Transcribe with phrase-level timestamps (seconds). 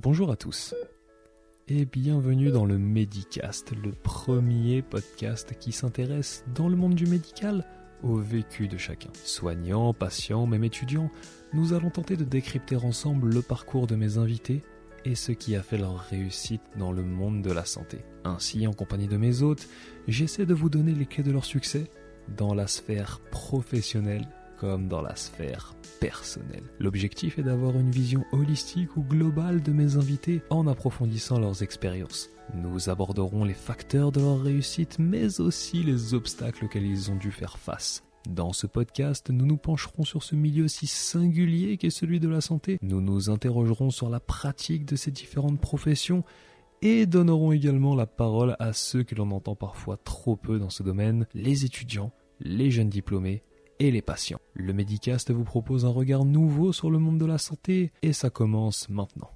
[0.00, 0.76] Bonjour à tous
[1.66, 7.64] et bienvenue dans le Medicast, le premier podcast qui s'intéresse dans le monde du médical
[8.04, 9.10] au vécu de chacun.
[9.24, 11.10] Soignants, patients, même étudiants,
[11.52, 14.62] nous allons tenter de décrypter ensemble le parcours de mes invités
[15.04, 17.98] et ce qui a fait leur réussite dans le monde de la santé.
[18.22, 19.66] Ainsi, en compagnie de mes hôtes,
[20.06, 21.90] j'essaie de vous donner les clés de leur succès
[22.36, 24.28] dans la sphère professionnelle
[24.58, 26.64] comme dans la sphère personnelle.
[26.78, 32.30] L'objectif est d'avoir une vision holistique ou globale de mes invités en approfondissant leurs expériences.
[32.54, 37.30] Nous aborderons les facteurs de leur réussite mais aussi les obstacles auxquels ils ont dû
[37.30, 38.02] faire face.
[38.28, 42.40] Dans ce podcast, nous nous pencherons sur ce milieu si singulier qu'est celui de la
[42.40, 42.78] santé.
[42.82, 46.24] Nous nous interrogerons sur la pratique de ces différentes professions
[46.82, 50.82] et donnerons également la parole à ceux que l'on entend parfois trop peu dans ce
[50.82, 53.42] domaine, les étudiants, les jeunes diplômés
[53.78, 54.40] et les patients.
[54.54, 58.30] Le Medicast vous propose un regard nouveau sur le monde de la santé et ça
[58.30, 59.30] commence maintenant.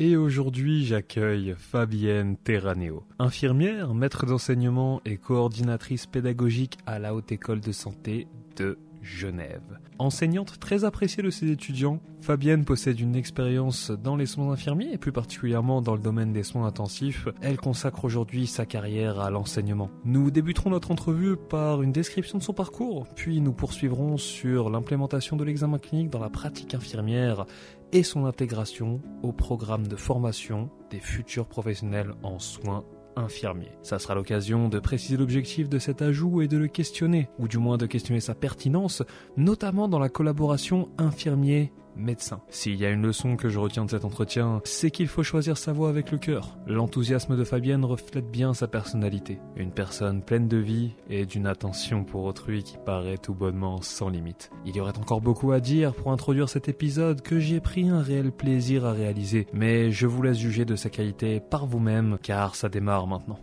[0.00, 7.60] Et aujourd'hui, j'accueille Fabienne Terraneo, infirmière, maître d'enseignement et coordinatrice pédagogique à la Haute École
[7.60, 9.78] de Santé de Genève.
[9.98, 14.98] Enseignante très appréciée de ses étudiants, Fabienne possède une expérience dans les soins infirmiers et
[14.98, 17.28] plus particulièrement dans le domaine des soins intensifs.
[17.40, 19.90] Elle consacre aujourd'hui sa carrière à l'enseignement.
[20.04, 25.36] Nous débuterons notre entrevue par une description de son parcours, puis nous poursuivrons sur l'implémentation
[25.36, 27.46] de l'examen clinique dans la pratique infirmière
[27.92, 32.84] et son intégration au programme de formation des futurs professionnels en soins
[33.16, 33.72] infirmier.
[33.82, 37.58] Ça sera l'occasion de préciser l'objectif de cet ajout et de le questionner, ou du
[37.58, 39.02] moins de questionner sa pertinence,
[39.36, 42.40] notamment dans la collaboration infirmier médecin.
[42.48, 45.56] S'il y a une leçon que je retiens de cet entretien, c'est qu'il faut choisir
[45.56, 46.56] sa voie avec le cœur.
[46.66, 49.38] L'enthousiasme de Fabienne reflète bien sa personnalité.
[49.56, 54.08] Une personne pleine de vie et d'une attention pour autrui qui paraît tout bonnement sans
[54.08, 54.50] limite.
[54.64, 58.00] Il y aurait encore beaucoup à dire pour introduire cet épisode que j'ai pris un
[58.00, 62.54] réel plaisir à réaliser, mais je vous laisse juger de sa qualité par vous-même car
[62.54, 63.40] ça démarre maintenant.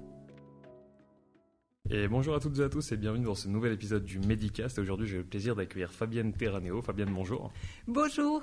[1.91, 4.79] Et bonjour à toutes et à tous et bienvenue dans ce nouvel épisode du Medicast.
[4.79, 6.81] Aujourd'hui, j'ai le plaisir d'accueillir Fabienne Terraneo.
[6.81, 7.51] Fabienne, bonjour.
[7.87, 8.41] Bonjour.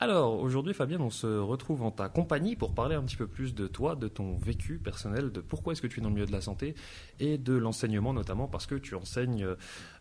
[0.00, 3.52] Alors, aujourd'hui, Fabienne, on se retrouve en ta compagnie pour parler un petit peu plus
[3.52, 6.26] de toi, de ton vécu personnel, de pourquoi est-ce que tu es dans le milieu
[6.26, 6.76] de la santé
[7.18, 9.44] et de l'enseignement notamment parce que tu enseignes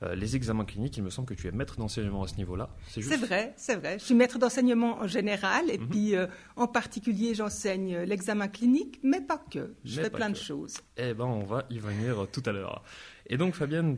[0.03, 0.97] euh, les examens cliniques.
[0.97, 2.69] Il me semble que tu es maître d'enseignement à ce niveau-là.
[2.90, 3.97] C'est vrai, c'est vrai.
[3.97, 5.90] Je suis maître d'enseignement en général et mhm.
[5.90, 9.74] puis euh, en particulier, j'enseigne l'examen clinique, mais pas que.
[9.84, 10.75] Je fais plein de choses.
[10.97, 12.84] Eh ben, on va y venir tout à l'heure.
[13.25, 13.97] Et donc, Fabienne,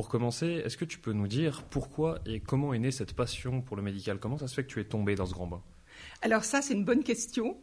[0.00, 3.60] pour commencer, est-ce que tu peux nous dire pourquoi et comment est née cette passion
[3.60, 4.18] pour le médical?
[4.18, 5.60] Comment ça se fait que tu es tombée dans ce grand bain?
[6.22, 7.58] Alors ça, c'est une bonne question.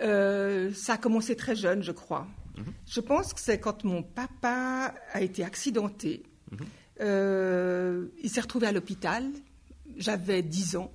[0.00, 2.26] Euh, ça a commencé très jeune, je crois.
[2.56, 2.64] Mhm.
[2.86, 6.22] Je pense que c'est quand mon papa a été accidenté.
[6.50, 6.58] Mhm.
[7.02, 9.24] Euh, il s'est retrouvé à l'hôpital.
[9.98, 10.90] J'avais 10 ans.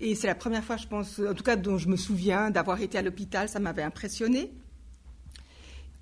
[0.00, 2.80] Et c'est la première fois, je pense, en tout cas dont je me souviens d'avoir
[2.80, 3.50] été à l'hôpital.
[3.50, 4.50] Ça m'avait impressionné.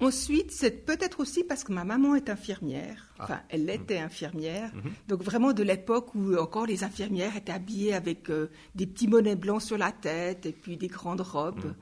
[0.01, 3.09] Ensuite, c'est peut-être aussi parce que ma maman est infirmière.
[3.19, 3.25] Ah.
[3.25, 4.73] Enfin, elle était infirmière.
[4.75, 4.93] Mhm.
[5.09, 9.35] Donc vraiment de l'époque où encore les infirmières étaient habillées avec euh, des petits bonnets
[9.35, 11.65] blancs sur la tête et puis des grandes robes.
[11.65, 11.75] Mhm.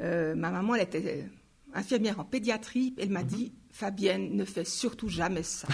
[0.00, 1.28] Euh, ma maman, elle était
[1.72, 2.94] infirmière en pédiatrie.
[2.98, 3.28] Elle m'a mhm.
[3.28, 5.68] dit, Fabienne, ne fais surtout jamais ça.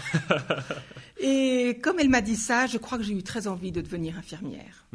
[1.21, 4.19] et comme elle m'a dit ça, je crois que j'ai eu très envie de devenir
[4.19, 4.87] infirmière.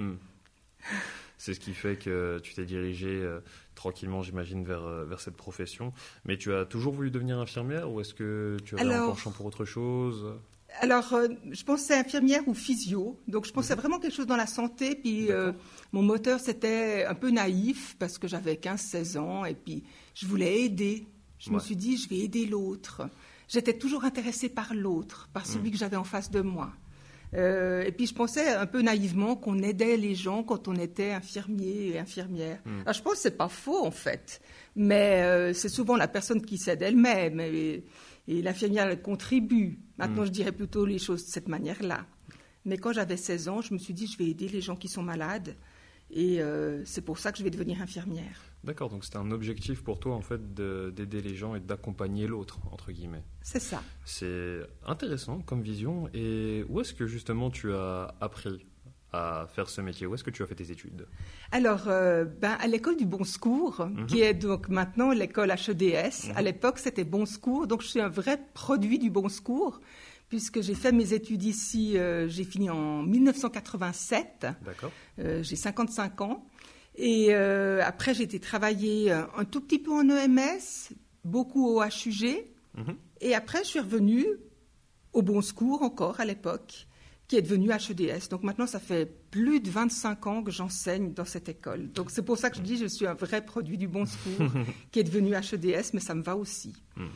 [1.42, 3.40] C'est ce qui fait que tu t'es dirigée euh,
[3.74, 5.92] tranquillement, j'imagine, vers, euh, vers cette profession.
[6.24, 9.48] Mais tu as toujours voulu devenir infirmière ou est-ce que tu avais un penchant pour
[9.48, 10.36] autre chose?
[10.82, 13.20] Alors, euh, je pensais infirmière ou physio.
[13.28, 13.80] Donc, je pensais mhm.
[13.82, 14.94] vraiment quelque chose dans la santé.
[14.94, 15.30] Puis,
[15.92, 20.62] mon moteur, c'était un peu naïf parce que j'avais 15-16 ans et puis je voulais
[20.62, 21.08] aider.
[21.40, 23.10] Je me suis dit, je vais aider l'autre.
[23.48, 25.72] J'étais toujours intéressée par l'autre, par celui mhm.
[25.72, 26.72] que j'avais en face de moi.
[27.34, 31.12] Euh, et puis je pensais un peu naïvement qu'on aidait les gens quand on était
[31.12, 32.60] infirmier et infirmière.
[32.66, 32.82] Hmm.
[32.82, 34.42] Alors, je pense que c'est pas faux en fait,
[34.76, 37.84] mais euh, c'est souvent la personne qui s'aide elle-même et,
[38.28, 39.80] l'infirmière contribue.
[39.98, 40.28] Maintenant, hmm.
[40.28, 42.06] je dirais plutôt les choses de cette manière-là.
[42.64, 44.88] Mais quand j'avais 16 ans, je me suis dit je vais aider les gens qui
[44.88, 45.56] sont malades
[46.12, 48.51] et euh, c'est pour ça que je vais devenir infirmière.
[48.64, 52.60] D'accord, donc c'était un objectif pour toi en fait d'aider les gens et d'accompagner l'autre,
[52.72, 53.24] entre guillemets.
[53.42, 53.82] C'est ça.
[54.06, 56.10] C'est intéressant comme vision.
[56.14, 58.66] Et où est-ce que justement tu as appris
[59.14, 60.08] à faire ce métier?
[60.08, 61.08] Où est-ce que tu as fait tes études?
[61.52, 64.06] Alors, euh, ben, à l'école du Bon Secours, mhm.
[64.06, 66.32] qui est donc maintenant l'école HEDS.
[66.36, 66.46] À mhm.
[66.46, 69.82] l'époque, c'était Bon Secours, donc je suis un vrai produit du Bon Secours,
[70.30, 74.48] puisque j'ai fait mes études ici, euh, j'ai fini en 1987.
[74.64, 74.92] D'accord.
[75.20, 76.46] Euh, j'ai 55 ans.
[76.96, 80.94] Et euh, après, j'ai été travailler euh, un tout petit peu en EMS,
[81.24, 82.46] beaucoup au HUG.
[82.78, 82.96] Mhm.
[83.22, 84.26] Et après, je suis revenue
[85.14, 86.88] au Bon Secours encore à l'époque,
[87.28, 88.30] qui est devenu HEDS.
[88.30, 91.92] Donc maintenant, ça fait plus de 25 ans que j'enseigne dans cette école.
[91.92, 94.06] Donc c'est pour ça que je dis que je suis un vrai produit du bon
[94.06, 94.52] secours
[94.92, 96.74] qui est devenu HEDS, mais ça me va aussi.
[96.96, 97.08] Hmm.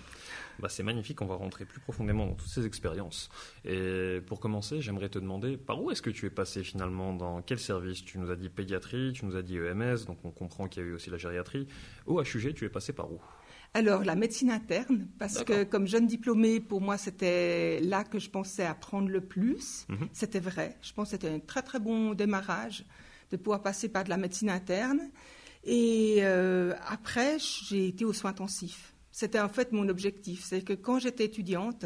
[0.59, 3.29] Bah, c'est magnifique, on va rentrer plus profondément dans toutes ces expériences.
[3.63, 7.41] Et pour commencer, j'aimerais te demander par où est-ce que tu es passé finalement, dans
[7.41, 8.03] quel service?
[8.03, 10.85] Tu nous as dit pédiatrie, tu nous as dit EMS, donc on comprend qu'il y
[10.85, 11.67] a eu aussi la gériatrie.
[12.05, 13.19] Au HUG, tu es passé par où?
[13.75, 18.29] Alors, la médecine interne, parce que comme jeune diplômée, pour moi, c'était là que je
[18.29, 19.85] pensais apprendre le plus.
[19.89, 20.07] Mhm.
[20.13, 20.77] C'était vrai.
[20.81, 22.85] Je pense que c'était un très, très bon démarrage
[23.31, 25.01] de pouvoir passer par de la médecine interne.
[25.65, 28.94] Et euh, après, j'ai été aux soins intensifs.
[29.15, 30.43] C'était en fait mon objectif.
[30.43, 31.85] C'est que quand j'étais étudiante,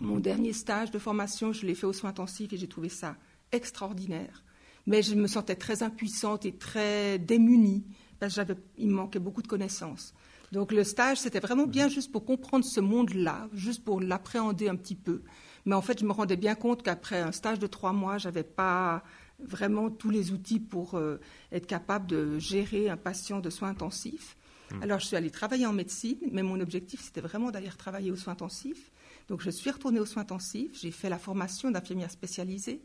[0.00, 3.14] mon dernier stage de formation, je l'ai fait aux soins intensifs et j'ai trouvé ça
[3.52, 4.42] extraordinaire.
[4.88, 7.84] Mais je me sentais très impuissante et très démunie
[8.18, 8.40] parce
[8.74, 10.14] qu'il me manquait beaucoup de connaissances.
[10.50, 14.74] Donc le stage, c'était vraiment bien juste pour comprendre ce monde-là, juste pour l'appréhender un
[14.74, 15.22] petit peu.
[15.64, 18.26] Mais en fait, je me rendais bien compte qu'après un stage de trois mois, je
[18.26, 19.04] n'avais pas
[19.38, 21.20] vraiment tous les outils pour euh,
[21.52, 24.36] être capable de gérer un patient de soins intensifs.
[24.70, 24.82] Hmm.
[24.82, 28.16] Alors, je suis allée travailler en médecine, mais mon objectif, c'était vraiment d'aller travailler aux
[28.16, 28.90] soins intensifs.
[29.28, 30.78] Donc, je suis retournée aux soins intensifs.
[30.80, 32.82] J'ai fait la formation d'infirmière spécialisée.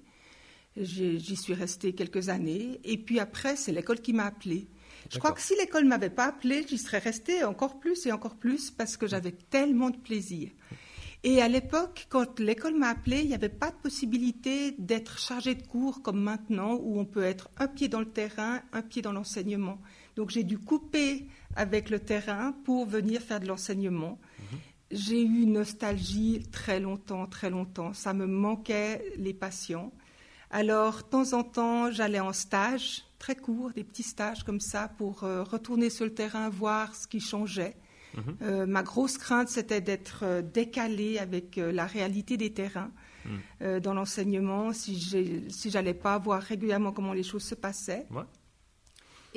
[0.75, 2.79] J'y suis restée quelques années.
[2.83, 4.67] Et puis après, c'est l'école qui m'a appelée.
[5.11, 8.11] Je crois que si l'école ne m'avait pas appelée, j'y serais restée encore plus et
[8.11, 10.51] encore plus parce que j'avais tellement de plaisir.
[11.23, 15.55] Et à l'époque, quand l'école m'a appelée, il n'y avait pas de possibilité d'être chargé
[15.55, 19.01] de cours comme maintenant, où on peut être un pied dans le terrain, un pied
[19.01, 19.79] dans l'enseignement.
[20.17, 24.19] Donc j'ai dû couper avec le terrain pour venir faire de l'enseignement.
[24.39, 24.59] Mhm.
[24.91, 27.93] J'ai eu une nostalgie très longtemps, très longtemps.
[27.93, 29.91] Ça me manquait les patients.
[30.49, 34.87] Alors, de temps en temps, j'allais en stage, très court, des petits stages comme ça,
[34.97, 37.75] pour euh, retourner sur le terrain, voir ce qui changeait.
[38.15, 38.37] Mhm.
[38.41, 42.91] Euh, ma grosse crainte, c'était d'être euh, décalée avec la réalité des terrains
[43.25, 43.81] mhm.
[43.81, 48.07] dans l'enseignement, si je n'allais pas voir régulièrement comment les choses se passaient.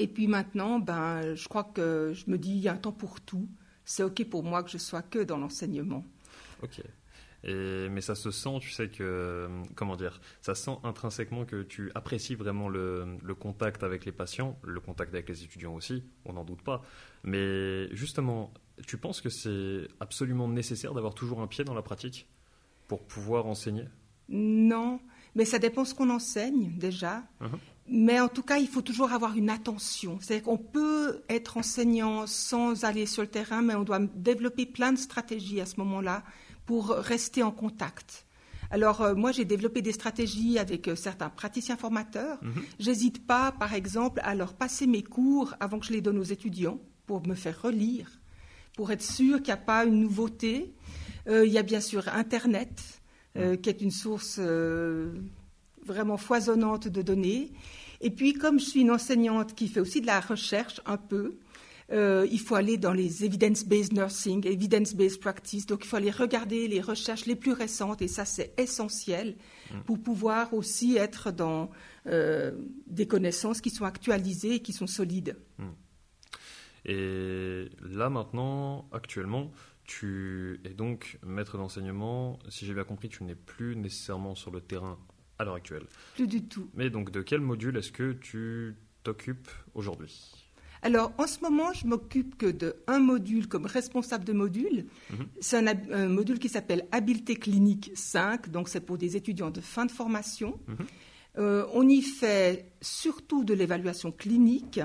[0.01, 2.93] Et puis maintenant, ben, je crois que je me dis, il y a un temps
[2.93, 3.49] pour tout.
[3.85, 6.05] C'est OK pour moi que je sois que dans l'enseignement.
[6.63, 6.81] OK
[7.45, 12.35] mais ça se sent, tu sais que, comment dire, ça sent intrinsèquement que tu apprécies
[12.35, 16.63] vraiment le, contact avec les patients, le contact avec les étudiants aussi, on n'en doute
[16.63, 16.83] pas.
[17.25, 18.53] Mais justement,
[18.87, 22.29] tu penses que c'est absolument nécessaire d'avoir toujours un pied dans la pratique
[22.89, 23.85] pour pouvoir enseigner?
[24.29, 25.01] Non,
[25.35, 27.23] mais ça dépend ce qu'on enseigne déjà.
[27.41, 27.59] Uh-huh.
[27.93, 30.19] Mais en tout cas, il faut toujours avoir une attention.
[30.21, 34.93] C'est-à-dire qu'on peut être enseignant sans aller sur le terrain, mais on doit développer plein
[34.93, 36.23] de stratégies à ce moment-là
[36.67, 38.27] pour rester en contact.
[38.71, 42.39] Alors euh, moi j'ai développé des stratégies avec euh, certains praticiens formateurs.
[42.43, 42.63] Mhm.
[42.79, 46.23] J'hésite pas par exemple à leur passer mes cours avant que je les donne aux
[46.23, 48.21] étudiants pour me faire relire,
[48.77, 50.73] pour être sûr qu'il n'y a pas une nouveauté.
[51.27, 52.81] Euh, il y a bien sûr Internet
[53.35, 53.59] mhm.
[53.59, 54.39] qui est une source
[55.85, 57.51] vraiment foisonnante de données.
[58.01, 61.39] Et puis comme je suis une enseignante qui fait aussi de la recherche un peu,
[61.93, 65.67] euh, il faut aller dans les evidence-based nursing, evidence-based practice.
[65.67, 69.37] Donc, il faut aller regarder les recherches les plus récentes, et ça, c'est essentiel
[69.73, 69.81] mm.
[69.81, 71.71] pour pouvoir aussi être dans
[72.07, 72.53] euh,
[72.87, 75.37] des connaissances qui sont actualisées et qui sont solides.
[75.59, 75.65] Mm.
[76.87, 79.51] Et là, maintenant, actuellement,
[79.85, 82.39] tu es donc maître d'enseignement.
[82.49, 84.97] Si j'ai bien compris, tu n'es plus nécessairement sur le terrain
[85.41, 85.85] à l'heure actuelle.
[86.15, 86.69] Plus du tout.
[86.75, 90.35] Mais donc, de quel module est-ce que tu t'occupes aujourd'hui?
[90.83, 94.87] Alors, en ce moment, je m'occupe que d'un module comme responsable de module.
[95.11, 95.27] Mhm.
[95.41, 99.87] C'est un, module qui s'appelle Habileté clinique 5, donc c'est pour des étudiants de fin
[99.87, 100.59] de formation.
[100.69, 100.77] Mhm.
[101.39, 104.81] Euh, on y fait surtout de l'évaluation clinique.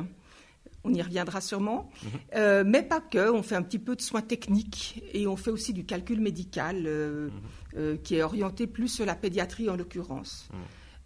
[0.85, 2.09] On y reviendra sûrement, mhm.
[2.35, 3.29] euh, mais pas que.
[3.31, 6.83] On fait un petit peu de soins techniques et on fait aussi du calcul médical
[6.85, 7.29] euh,
[8.03, 10.49] qui est orienté plus sur la pédiatrie en l'occurrence.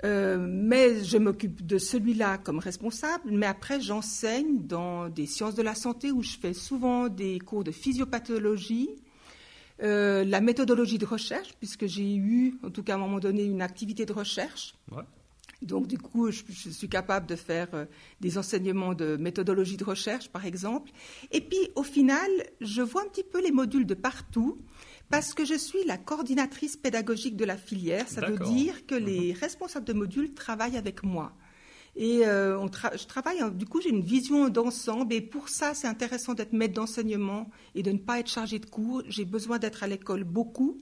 [0.05, 5.62] Euh, mais je m'occupe de celui-là comme responsable, mais après j'enseigne dans des sciences de
[5.62, 8.89] la santé où je fais souvent des cours de physiopathologie,
[9.83, 13.43] euh, la méthodologie de recherche, puisque j'ai eu, en tout cas à un moment donné,
[13.43, 14.74] une activité de recherche.
[15.61, 17.85] Donc du coup, je, suis capable de faire euh,
[18.21, 20.91] des enseignements de méthodologie de recherche, par exemple.
[21.31, 22.29] Et puis au final,
[22.61, 24.59] je vois un petit peu les modules de partout.
[25.09, 29.33] Parce que je suis la coordinatrice pédagogique de la filière, ça veut dire que les
[29.33, 29.39] mhm.
[29.39, 31.33] responsables de modules travaillent avec moi.
[31.95, 35.13] Et euh, je travaille, du coup, j'ai une vision d'ensemble.
[35.13, 38.67] Et pour ça, c'est intéressant d'être maître d'enseignement et de ne pas être chargé de
[38.67, 39.01] cours.
[39.07, 40.77] J'ai besoin d'être à l'école beaucoup.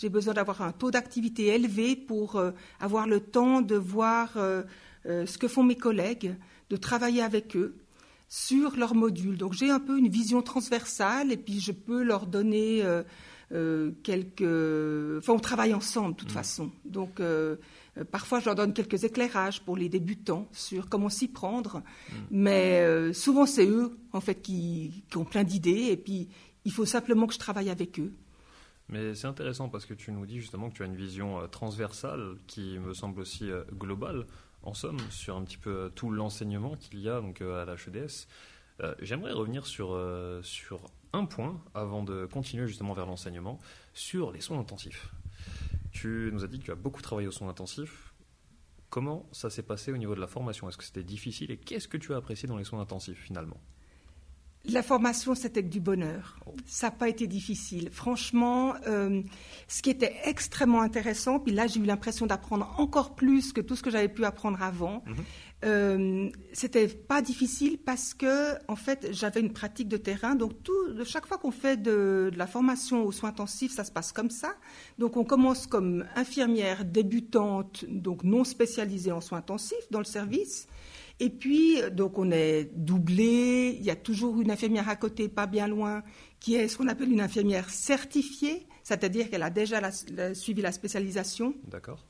[0.00, 4.62] J'ai besoin d'avoir un taux d'activité élevé pour euh, avoir le temps de voir euh,
[5.04, 6.34] ce que font mes collègues,
[6.70, 7.76] de travailler avec eux
[8.28, 9.36] sur leurs modules.
[9.36, 12.82] Donc j'ai un peu une vision transversale et puis je peux leur donner
[13.52, 14.42] euh, quelques.
[15.18, 16.34] Enfin, on travaille ensemble de toute mm.
[16.34, 16.70] façon.
[16.84, 17.56] Donc, euh,
[17.98, 21.78] Euh, parfois, je leur donne quelques éclairages pour les débutants sur comment s'y prendre.
[21.78, 22.14] Mm.
[22.30, 25.88] Mais euh, souvent, c'est eux, en fait, qui, ont plein d'idées.
[25.90, 26.28] Et puis,
[26.64, 28.12] il faut simplement que je travaille avec eux.
[28.88, 32.36] Mais c'est intéressant parce que tu nous dis justement que tu as une vision transversale
[32.46, 34.26] qui me semble aussi globale,
[34.62, 38.26] en somme, sur un petit peu tout l'enseignement qu'il y a donc, à l'HEDS.
[39.00, 40.00] J'aimerais revenir sur,
[40.42, 40.80] sur
[41.12, 43.58] un point avant de continuer justement vers l'enseignement
[43.92, 45.10] sur les soins intensifs.
[45.92, 48.14] Tu nous as dit que tu as beaucoup travaillé aux soins intensifs.
[48.90, 50.68] Comment ça s'est passé au niveau de la formation?
[50.68, 53.60] Est-ce que c'était difficile et qu'est-ce que tu as apprécié dans les soins intensifs finalement?
[54.68, 56.38] La formation, c'était du bonheur.
[56.66, 57.90] Ça n'a pas été difficile.
[57.92, 59.22] Franchement, euh,
[59.66, 63.76] ce qui était extrêmement intéressant, puis là j'ai eu l'impression d'apprendre encore plus que tout
[63.76, 65.16] ce que j'avais pu apprendre avant, mhm.
[65.64, 70.36] Euh, c'était pas difficile parce que en fait j'avais une pratique de terrain.
[70.36, 74.12] Donc tout, chaque fois qu'on fait de, la formation aux soins intensifs, ça se passe
[74.12, 74.54] comme ça.
[74.98, 80.68] Donc on commence comme infirmière débutante, donc non spécialisée en soins intensifs dans le service.
[81.20, 83.76] Et puis donc on est doublé.
[83.78, 86.02] Il y a toujours une infirmière à côté, pas bien loin,
[86.40, 89.80] qui est ce qu'on appelle une infirmière certifiée, c'est-à-dire qu'elle a déjà
[90.34, 91.54] suivi la spécialisation.
[91.66, 92.04] D'accord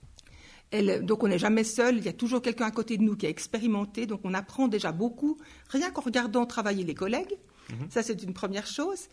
[1.03, 3.27] donc on n'est jamais seul, il y a toujours quelqu'un à côté de nous qui
[3.27, 5.39] a expérimenté, donc on apprend déjà beaucoup,
[5.69, 7.39] rien qu'en regardant travailler les collègues.
[7.71, 7.91] Mhm.
[7.91, 9.09] Ça, c'est une première chose.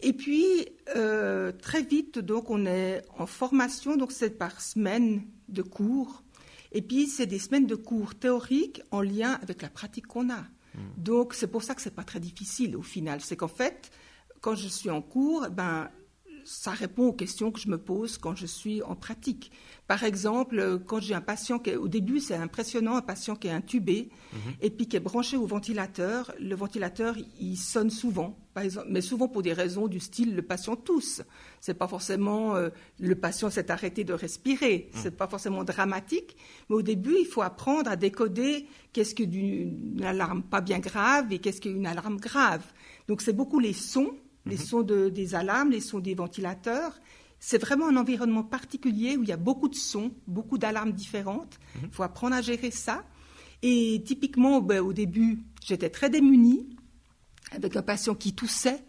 [0.00, 5.62] Et puis, euh, très vite, donc, on est en formation, donc c'est par semaine de
[5.62, 6.22] cours.
[6.76, 10.42] Et puis, c'est des semaines de cours théoriques en lien avec la pratique qu'on a.
[10.74, 10.82] Mhm.
[10.98, 13.22] Donc, c'est pour ça que c'est pas très difficile au final.
[13.22, 13.90] C'est qu'en fait,
[14.42, 15.88] quand je suis en cours, ben,
[16.46, 19.50] ça répond aux questions que je me pose quand je suis en pratique.
[19.88, 23.48] Par exemple, quand j'ai un patient qui est, au début, c'est impressionnant, un patient qui
[23.48, 24.54] est intubé mhm.
[24.62, 26.32] et puis qui est branché au ventilateur.
[26.40, 30.42] Le ventilateur, il sonne souvent, par exemple, mais souvent pour des raisons du style le
[30.42, 31.22] patient tousse.
[31.60, 32.68] C'est pas forcément euh,
[33.00, 34.88] le patient s'est arrêté de respirer.
[34.92, 35.02] Ce mhm.
[35.02, 36.36] C'est pas forcément dramatique,
[36.70, 41.40] mais au début, il faut apprendre à décoder qu'est-ce qu'une alarme pas bien grave et
[41.40, 42.62] qu'est-ce qu'une alarme grave.
[43.08, 44.14] Donc c'est beaucoup les sons
[44.46, 44.62] les mhm.
[44.62, 46.98] sons des alarmes, les sons des ventilateurs.
[47.38, 51.58] C'est vraiment un environnement particulier où il y a beaucoup de sons, beaucoup d'alarmes différentes.
[51.76, 51.82] Mhm.
[51.84, 53.04] Il faut apprendre à gérer ça.
[53.62, 56.68] Et typiquement, ben, au début, j'étais très démunie,
[57.52, 58.84] avec un patient qui toussait.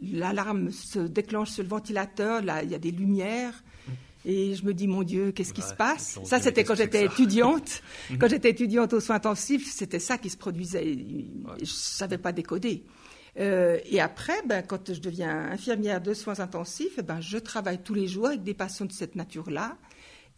[0.00, 3.62] L'alarme se déclenche sur le ventilateur, là, il y a des lumières.
[3.86, 3.94] Mhm.
[4.26, 7.82] Et je me dis, mon Dieu, qu'est-ce qui se passe Ça, c'était quand j'étais étudiante.
[8.18, 10.84] quand j'étais étudiante aux soins intensifs, c'était ça qui se produisait.
[10.84, 12.84] Je ne savais pas décoder.
[13.38, 17.78] Euh, et après, ben, quand je deviens infirmière de soins intensifs, eh ben, je travaille
[17.78, 19.76] tous les jours avec des patients de cette nature-là.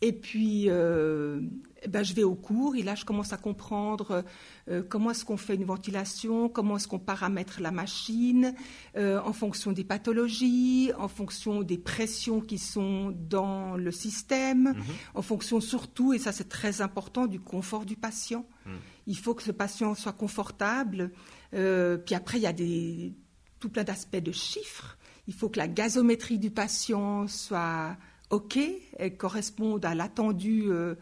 [0.02, 1.40] Et puis, euh,
[1.82, 4.24] eh ben, je vais au cours et là, je commence à comprendre
[4.68, 8.54] euh, comment est-ce qu'on fait une ventilation, comment est-ce qu'on paramètre la machine
[8.96, 14.84] en fonction des pathologies, en fonction des pressions qui sont dans le système, mhm.
[15.14, 18.46] en fonction surtout, et ça c'est très important, du confort du patient.
[18.66, 18.72] Mhm.
[19.06, 21.12] Il faut que ce patient soit confortable.
[21.54, 23.14] Euh, puis après, il y a des,
[23.60, 24.98] tout plein d'aspects de chiffres.
[25.28, 27.96] Il faut que la gazométrie du patient soit
[28.30, 30.94] OK et corresponde à l'attendu euh,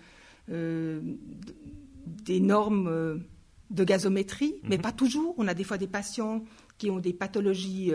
[0.50, 1.00] euh,
[2.06, 3.22] des normes
[3.70, 4.82] de gazométrie, mais mhm.
[4.82, 5.34] pas toujours.
[5.38, 6.44] On a des fois des patients
[6.78, 7.92] qui ont des pathologies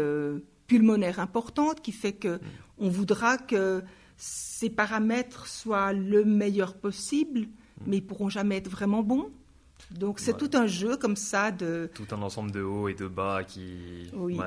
[0.68, 2.40] pulmonaires importantes, qui fait que mhm.
[2.80, 3.84] on voudra que
[4.18, 7.48] ces paramètres soient le meilleur possible, mhm.
[7.88, 9.30] mais ils pourront jamais être vraiment bons.
[9.92, 11.90] Donc c'est tout un jeu comme ça de...
[11.94, 14.10] Tout un ensemble de hauts et de bas qui...
[14.14, 14.38] Oui.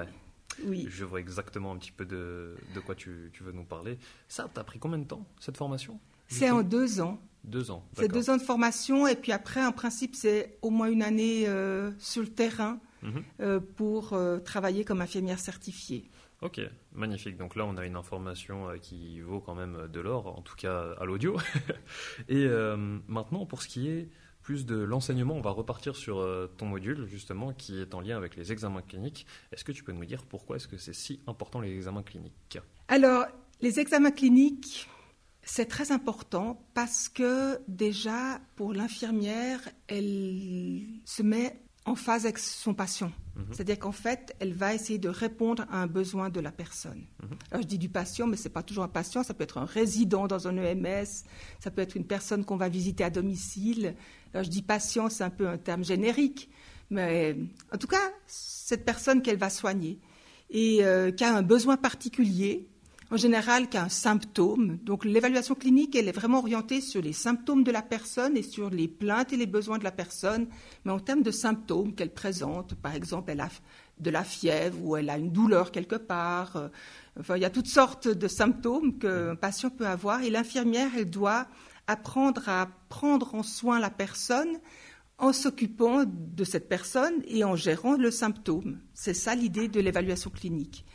[0.64, 0.86] Oui.
[0.88, 3.98] Je vois exactement un petit peu de, de quoi tu, tu, veux nous parler.
[4.28, 7.20] Ça, t'as pris combien de temps, cette formation C'est en deux ans.
[7.44, 7.84] Deux ans.
[7.94, 11.48] C'est deux ans de formation et puis après, en principe, c'est au moins une année
[11.48, 13.22] euh, sur le terrain mhm.
[13.40, 16.08] euh, pour euh, travailler comme infirmière certifiée.
[16.40, 16.60] Ok,
[16.92, 17.36] magnifique.
[17.36, 20.92] Donc là, on a une information qui vaut quand même de l'or, en tout cas
[21.00, 21.36] à l'audio.
[22.28, 22.48] et
[23.06, 24.08] maintenant, pour ce qui est
[24.42, 28.16] plus de l'enseignement, on va repartir sur euh, ton module justement qui est en lien
[28.16, 29.26] avec les examens cliniques.
[29.52, 32.58] Est-ce que tu peux nous dire pourquoi est-ce que c'est si important les examens cliniques?
[32.88, 33.26] Alors,
[33.60, 34.88] les examens cliniques,
[35.42, 42.74] c'est très important parce que déjà, pour l'infirmière, elle se met en phase avec son
[42.74, 43.12] patient.
[43.36, 43.46] Mhm.
[43.50, 47.06] C'est-à-dire qu'en fait, elle va essayer de répondre à un besoin de la personne.
[47.22, 47.36] Mhm.
[47.50, 49.58] Alors je dis du patient, mais ce n'est pas toujours un patient, ça peut être
[49.58, 51.24] un résident dans un EMS,
[51.58, 53.94] ça peut être une personne qu'on va visiter à domicile.
[54.34, 56.50] Alors je dis patient, c'est un peu un terme générique,
[56.90, 57.36] mais
[57.72, 59.98] en tout cas, cette personne qu'elle va soigner
[60.50, 62.68] et euh, qui a un besoin particulier,
[63.12, 64.78] en général qui a un symptôme.
[64.84, 68.70] Donc l'évaluation clinique, elle est vraiment orientée sur les symptômes de la personne et sur
[68.70, 70.46] les plaintes et les besoins de la personne,
[70.86, 72.74] mais en termes de symptômes qu'elle présente.
[72.74, 73.50] Par exemple, elle a
[74.00, 76.56] de la fièvre ou elle a une douleur quelque part.
[76.56, 76.68] Euh,
[77.20, 81.10] enfin, il y a toutes sortes de symptômes qu'un patient peut avoir et l'infirmière, elle
[81.10, 81.48] doit
[81.86, 84.58] apprendre à prendre en soin la personne
[85.18, 88.80] en s'occupant de cette personne et en gérant le symptôme.
[88.94, 90.86] C'est ça l'idée de l'évaluation clinique.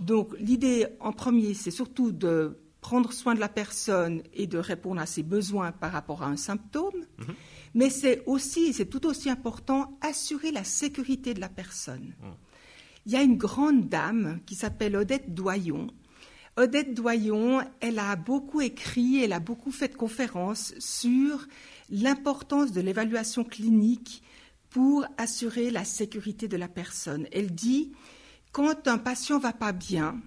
[0.00, 5.00] Donc l'idée en premier, c'est surtout de prendre soin de la personne et de répondre
[5.00, 7.34] à ses besoins par rapport à un symptôme, mhm.
[7.72, 12.12] mais c'est aussi, c'est tout aussi important, assurer la sécurité de la personne.
[12.20, 12.34] Mhm.
[13.06, 15.88] Il y a une grande dame qui s'appelle Odette Doyon.
[16.56, 21.46] Odette Doyon, elle a beaucoup écrit, elle a beaucoup fait de conférences sur
[21.90, 24.22] l'importance de l'évaluation clinique
[24.68, 27.26] pour assurer la sécurité de la personne.
[27.32, 27.92] Elle dit,
[28.54, 30.22] quand un patient va pas bien,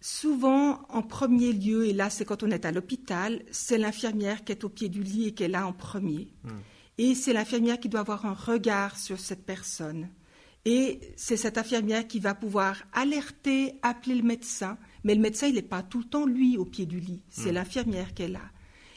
[0.00, 4.52] souvent en premier lieu, et là c'est quand on est à l'hôpital, c'est l'infirmière qui
[4.52, 6.32] est au pied du lit et qui est là en premier.
[6.44, 6.60] Hmm.
[6.96, 10.08] Et c'est l'infirmière qui doit avoir un regard sur cette personne.
[10.64, 14.78] Et c'est cette infirmière qui va pouvoir alerter, appeler le médecin.
[15.04, 17.22] Mais le médecin, il n'est pas tout le temps, lui, au pied du lit.
[17.28, 17.56] C'est hmm.
[17.56, 18.50] l'infirmière qui est là.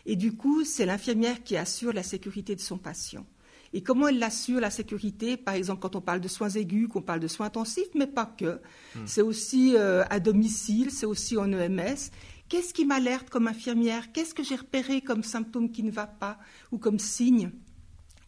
[0.05, 3.25] Et du coup, c'est l'infirmière qui assure la sécurité de son patient.
[3.73, 7.01] Et comment elle assure la sécurité Par exemple, quand on parle de soins aigus, qu'on
[7.01, 8.61] parle de soins intensifs, mais pas que.
[8.95, 9.05] Hmm.
[9.05, 12.11] C'est aussi euh, à domicile, c'est aussi en EMS.
[12.49, 14.11] Qu'est-ce qui m'alerte comme infirmière?
[14.11, 16.37] Qu'est-ce que j'ai repéré comme symptôme qui ne va pas
[16.71, 17.51] ou comme signe?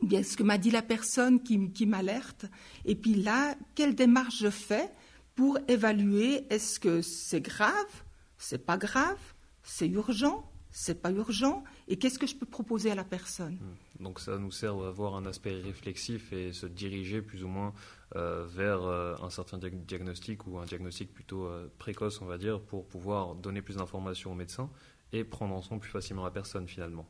[0.01, 2.45] Ou bien ce que m'a dit la personne qui, qui m'alerte?
[2.83, 4.91] Et puis là, quelle démarche je fais
[5.35, 8.03] pour évaluer est-ce que c'est grave,
[8.37, 9.19] c'est pas grave,
[9.63, 11.63] c'est urgent c'est pas urgent?
[11.87, 13.53] Et qu'est-ce que je peux proposer à la personne?
[13.53, 13.75] Hmm.
[13.99, 17.73] Donc ça nous sert à avoir un aspect réflexif et se diriger plus ou moins
[18.15, 22.61] euh, vers euh, un certain diagnostic ou un diagnostic plutôt euh, précoce, on va dire,
[22.61, 24.69] pour pouvoir donner plus d'informations au médecin
[25.13, 27.07] et prendre en soin plus facilement la personne finalement.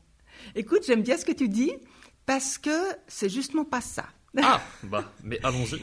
[0.54, 1.72] Écoute, j'aime bien ce que tu dis
[2.24, 2.70] parce que
[3.08, 4.06] c'est justement pas ça.
[4.40, 5.80] Ah, bah, mais allons-y.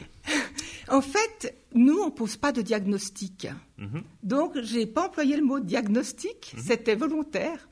[0.88, 3.48] En fait, nous, on ne pose pas de diagnostic.
[3.78, 4.02] Mhm.
[4.22, 6.62] Donc, je n'ai pas employé le mot diagnostic, mhm.
[6.62, 7.68] c'était volontaire.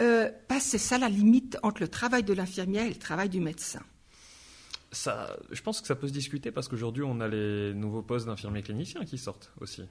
[0.00, 3.82] Euh, ça la limite entre le travail de l'infirmière et le travail du médecin.
[4.92, 8.26] Ça, je pense que ça peut se discuter parce qu'aujourd'hui, on a les nouveaux postes
[8.26, 9.84] d'infirmiers cliniciens qui sortent aussi.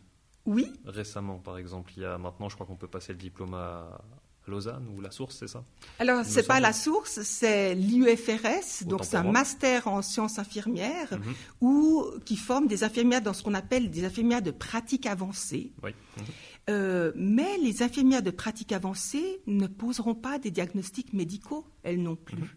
[0.45, 0.71] Oui.
[0.85, 4.01] Récemment, par exemple, il y a maintenant, je crois qu'on peut passer le diplôme à
[4.47, 5.63] Lausanne ou la source, c'est ça?
[5.99, 11.33] Alors, c'est pas la source, c'est l'UFRS, donc c'est un master en sciences infirmières, mhm.
[11.61, 15.71] ou qui forme des infirmières dans ce qu'on appelle des infirmières de pratique avancée.
[15.83, 15.91] Oui.
[16.17, 16.23] Mhm.
[16.69, 22.15] Euh, mais les infirmières de pratique avancée ne poseront pas des diagnostics médicaux, elles non
[22.15, 22.37] plus.
[22.37, 22.49] Mhm.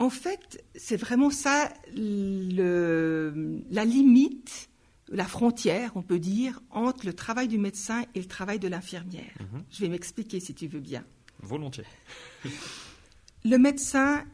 [0.00, 4.68] En fait, c'est vraiment ça la limite,
[5.08, 9.32] la frontière, on peut dire, entre le travail du médecin et le travail de l'infirmière.
[9.40, 9.64] Mhm.
[9.70, 11.04] Je vais m'expliquer si tu veux bien.
[11.42, 11.84] Volontiers.
[13.44, 14.24] le médecin,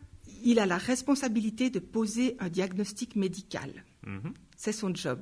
[0.43, 3.85] il a la responsabilité de poser un diagnostic médical.
[4.07, 4.35] Mhm.
[4.57, 5.21] C'est son job.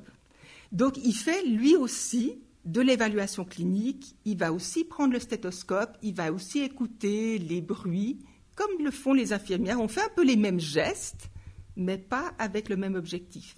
[0.71, 6.15] Donc, il fait lui aussi de l'évaluation clinique, il va aussi prendre le stéthoscope, il
[6.15, 8.19] va aussi écouter les bruits,
[8.55, 9.81] comme le font les infirmières.
[9.81, 11.29] On fait un peu les mêmes gestes,
[11.75, 13.55] mais pas avec le même objectif.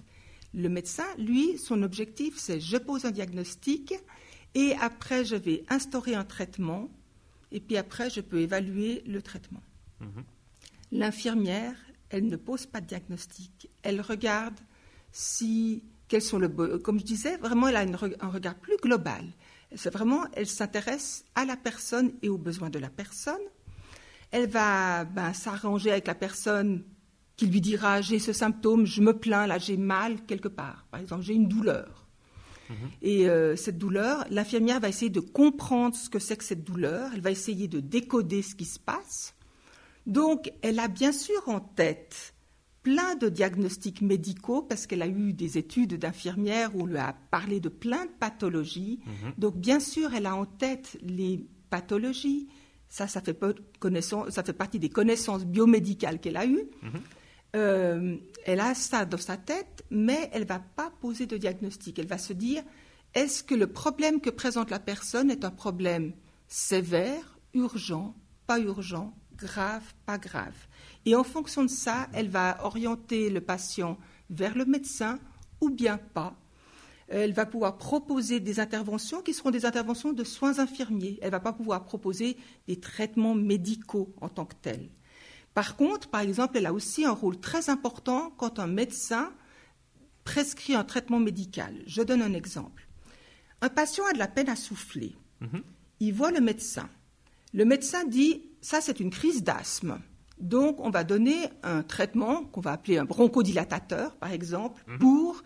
[0.54, 3.94] Le médecin, lui, son objectif, c'est je pose un diagnostic
[4.54, 6.88] et après je vais instaurer un traitement
[7.52, 9.62] et puis après je peux évaluer le traitement.
[10.00, 10.24] Mhm.
[10.92, 11.76] L'infirmière,
[12.10, 13.68] elle ne pose pas de diagnostic.
[13.82, 14.58] Elle regarde
[15.12, 15.82] si
[16.20, 17.80] sont le, comme je disais, vraiment, elle a
[18.20, 19.24] un regard plus global.
[19.74, 23.34] C'est vraiment, elle s'intéresse à la personne et aux besoins de la personne.
[24.30, 26.84] Elle va ben, s'arranger avec la personne
[27.36, 30.86] qui lui dira j'ai ce symptôme, je me plains, là j'ai mal quelque part.
[30.90, 32.06] Par exemple, j'ai une douleur.
[32.70, 32.76] Mhm.
[33.02, 37.10] Et euh, cette douleur, l'infirmière va essayer de comprendre ce que c'est que cette douleur.
[37.14, 39.34] Elle va essayer de décoder ce qui se passe.
[40.06, 42.34] Donc, elle a bien sûr en tête
[42.86, 47.16] plein de diagnostics médicaux parce qu'elle a eu des études d'infirmière où on lui a
[47.32, 49.00] parlé de plein de pathologies.
[49.04, 49.32] Mhm.
[49.38, 52.46] Donc, bien sûr, elle a en tête les pathologies.
[52.88, 53.36] Ça, ça fait,
[54.28, 56.68] ça fait partie des connaissances biomédicales qu'elle a eues.
[56.80, 56.90] Mhm.
[57.56, 61.98] Euh, elle a ça dans sa tête, mais elle ne va pas poser de diagnostic.
[61.98, 62.62] Elle va se dire
[63.14, 66.12] est-ce que le problème que présente la personne est un problème
[66.46, 68.14] sévère, urgent,
[68.46, 70.54] pas urgent, grave, pas grave?
[71.06, 73.96] Et en fonction de ça, elle va orienter le patient
[74.28, 75.18] vers le médecin
[75.60, 76.36] ou bien pas.
[77.08, 81.18] Elle va pouvoir proposer des interventions qui seront des interventions de soins infirmiers.
[81.22, 84.90] Elle ne va pas pouvoir proposer des traitements médicaux en tant que tels.
[85.54, 89.32] Par contre, par exemple, elle a aussi un rôle très important quand un médecin
[90.24, 91.82] prescrit un traitement médical.
[91.86, 92.88] Je donne un exemple.
[93.60, 95.14] Un patient a de la peine à souffler.
[95.40, 95.62] Mhm.
[96.00, 96.90] Il voit le médecin.
[97.54, 100.00] Le médecin dit, ça c'est une crise d'asthme.
[100.38, 104.98] Donc, on va donner un traitement qu'on va appeler un bronchodilatateur, par exemple, mhm.
[104.98, 105.42] pour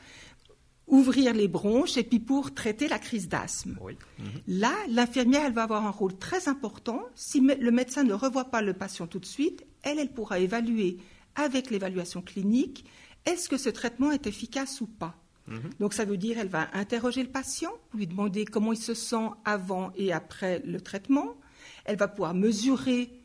[0.87, 3.79] ouvrir les bronches et puis pour traiter la crise d'asthme.
[4.18, 4.26] Mhm.
[4.48, 7.03] Là, l'infirmière, elle va avoir un rôle très important.
[7.14, 10.98] Si le médecin ne revoit pas le patient tout de suite, elle, elle pourra évaluer
[11.37, 12.85] avec l'évaluation clinique
[13.26, 15.14] est-ce que ce traitement est efficace ou pas.
[15.46, 15.70] Mhm.
[15.79, 19.29] Donc ça veut dire elle va interroger le patient, lui demander comment il se sent
[19.44, 21.37] avant et après le traitement.
[21.85, 23.19] Elle va pouvoir mesurer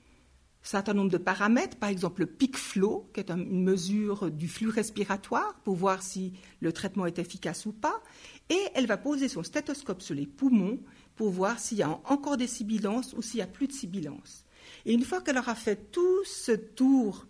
[0.67, 4.69] certain nombre de paramètres, par exemple le pic flow, qui est une mesure du flux
[4.69, 8.01] respiratoire pour voir si le traitement est efficace ou pas.
[8.49, 10.79] Et elle va poser son stéthoscope sur les poumons
[11.15, 14.45] pour voir s'il y a encore des sibilances ou s'il n'y a plus de sibilances.
[14.85, 17.27] Et une fois qu'elle aura fait tout ce tour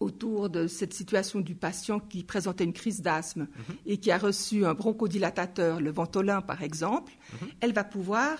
[0.00, 3.76] autour de cette situation du patient qui présentait une crise d'asthme mhm.
[3.86, 7.48] et qui a reçu un bronchodilatateur, le Ventolin par exemple, mhm.
[7.60, 8.38] elle va pouvoir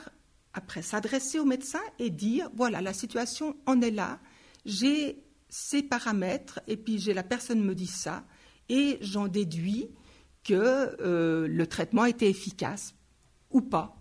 [0.54, 4.20] après s'adresser au médecin et dire voilà, la situation en est là,
[4.64, 8.24] j'ai ces paramètres et puis j'ai la personne me dit ça
[8.68, 9.90] et j'en déduis
[10.44, 12.94] que euh, le traitement a été efficace
[13.50, 13.96] ou pas.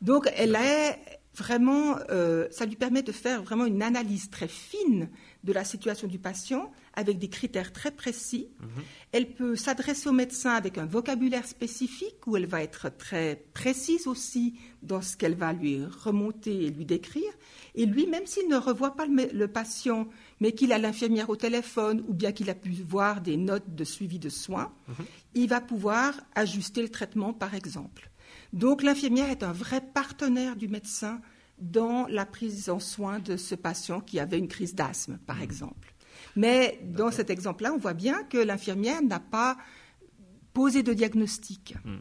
[0.00, 0.98] Donc elle est
[1.34, 5.10] vraiment, euh, ça lui permet de faire vraiment une analyse très fine
[5.42, 8.48] de la situation du patient avec des critères très précis.
[8.60, 8.68] Mhm.
[9.12, 14.06] Elle peut s'adresser au médecin avec un vocabulaire spécifique où elle va être très précise
[14.06, 17.32] aussi dans ce qu'elle va lui remonter et lui décrire.
[17.74, 20.08] Et lui, même s'il ne revoit pas le, patient,
[20.40, 23.84] mais qu'il a l'infirmière au téléphone ou bien qu'il a pu voir des notes de
[23.84, 25.04] suivi de soins, mhm.
[25.34, 28.10] il va pouvoir ajuster le traitement, par exemple.
[28.52, 31.20] Donc l'infirmière est un vrai partenaire du médecin
[31.58, 35.42] dans la prise en soin de ce patient qui avait une crise d'asthme, par mhm.
[35.42, 35.93] exemple.
[36.36, 39.56] Mais dans cet exemple-là, on voit bien que l'infirmière n'a pas
[40.52, 41.74] posé de diagnostic.
[41.84, 41.98] Hmm.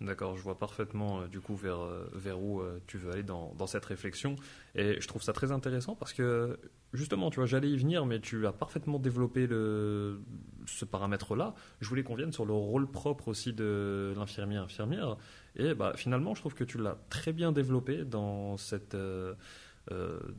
[0.00, 3.22] D'accord, je vois parfaitement euh, du coup vers, euh, vers où euh, tu veux aller
[3.22, 4.34] dans, dans, cette réflexion.
[4.74, 6.58] Et je trouve ça très intéressant parce que
[6.94, 10.20] justement, tu vois, j'allais y venir, mais tu as parfaitement développé le,
[10.66, 11.54] ce paramètre-là.
[11.80, 15.16] Je voulais qu'on vienne sur le rôle propre aussi de l'infirmière infirmière.
[15.56, 19.34] Et bah, finalement, je trouve que tu l'as très bien développé dans cette, euh,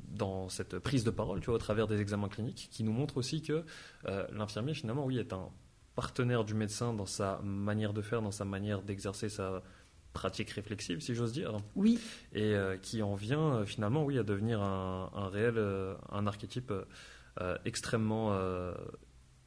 [0.07, 3.17] dans cette prise de parole, tu vois, au travers des examens cliniques, qui nous montre
[3.17, 3.65] aussi que
[4.07, 5.49] euh, l'infirmier, finalement, oui, est un
[5.95, 9.61] partenaire du médecin dans sa manière de faire, dans sa manière d'exercer sa
[10.13, 11.57] pratique réflexive, si j'ose dire.
[11.75, 11.99] Oui.
[12.33, 15.57] Et euh, qui en vient finalement, oui, à devenir un, un réel,
[16.09, 16.71] un archétype
[17.65, 18.33] extrêmement,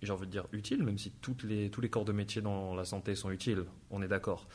[0.02, 2.74] j'ai envie de dire utile, même si toutes les, tous les corps de métier dans
[2.74, 4.46] la santé sont utiles, on est d'accord.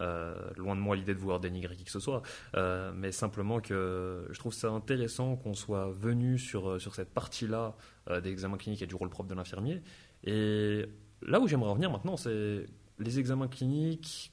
[0.00, 2.22] Euh, loin de moi l'idée de vouloir dénigrer qui que ce soit,
[2.56, 7.12] euh, mais simplement que je trouve ça intéressant qu'on soit venu sur, euh, sur cette
[7.12, 7.74] partie-là
[8.22, 9.82] des examens cliniques et du rôle propre de l'infirmier.
[10.24, 10.86] Et
[11.20, 12.64] là où j'aimerais revenir maintenant, c'est
[12.98, 14.32] les examens cliniques,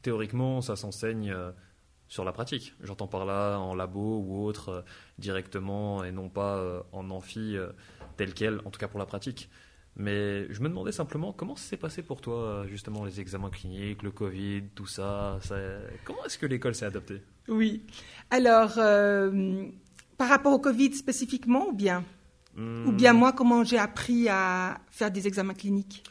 [0.00, 1.36] théoriquement, ça s'enseigne
[2.08, 2.72] sur la pratique.
[2.80, 4.86] J'entends par là en labo ou autre,
[5.18, 7.58] directement, et non pas en amphi
[8.16, 9.50] tel quel, en tout cas pour la pratique.
[9.96, 14.10] Mais je me demandais simplement comment s'est passé pour toi, justement, les examens cliniques, le
[14.10, 15.38] Covid, tout ça.
[16.04, 17.22] Comment est-ce que l'école s'est adaptée?
[17.48, 17.82] Oui.
[18.30, 19.66] Alors, euh,
[20.18, 22.04] par rapport au Covid spécifiquement ou bien?
[22.56, 26.04] Ou bien moi, comment j'ai appris à faire des examens cliniques?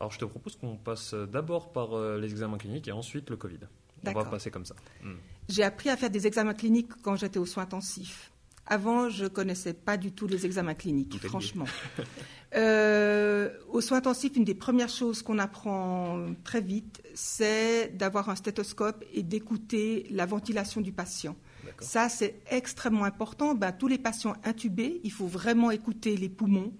[0.00, 3.36] Alors, je te propose qu'on passe d'abord par euh, les examens cliniques et ensuite le
[3.36, 3.60] Covid.
[4.06, 4.74] On va passer comme ça.
[5.02, 5.14] Hmm.
[5.48, 8.32] J'ai appris à faire des examens cliniques quand j'étais aux soins intensifs.
[8.66, 11.66] Avant, je ne connaissais pas du tout les examens cliniques, franchement.
[12.54, 18.34] euh, aux soins intensifs, une des premières choses qu'on apprend très vite, c'est d'avoir un
[18.34, 21.36] stéthoscope et d'écouter la ventilation du patient.
[21.80, 23.54] Ça, c'est extrêmement important.
[23.54, 26.72] Ben, tous les patients intubés, il faut vraiment écouter les poumons.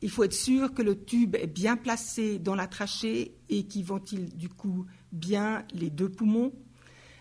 [0.00, 3.84] Il faut être sûr que le tube est bien placé dans la trachée et qu'il
[3.84, 6.52] ventile du coup bien les deux poumons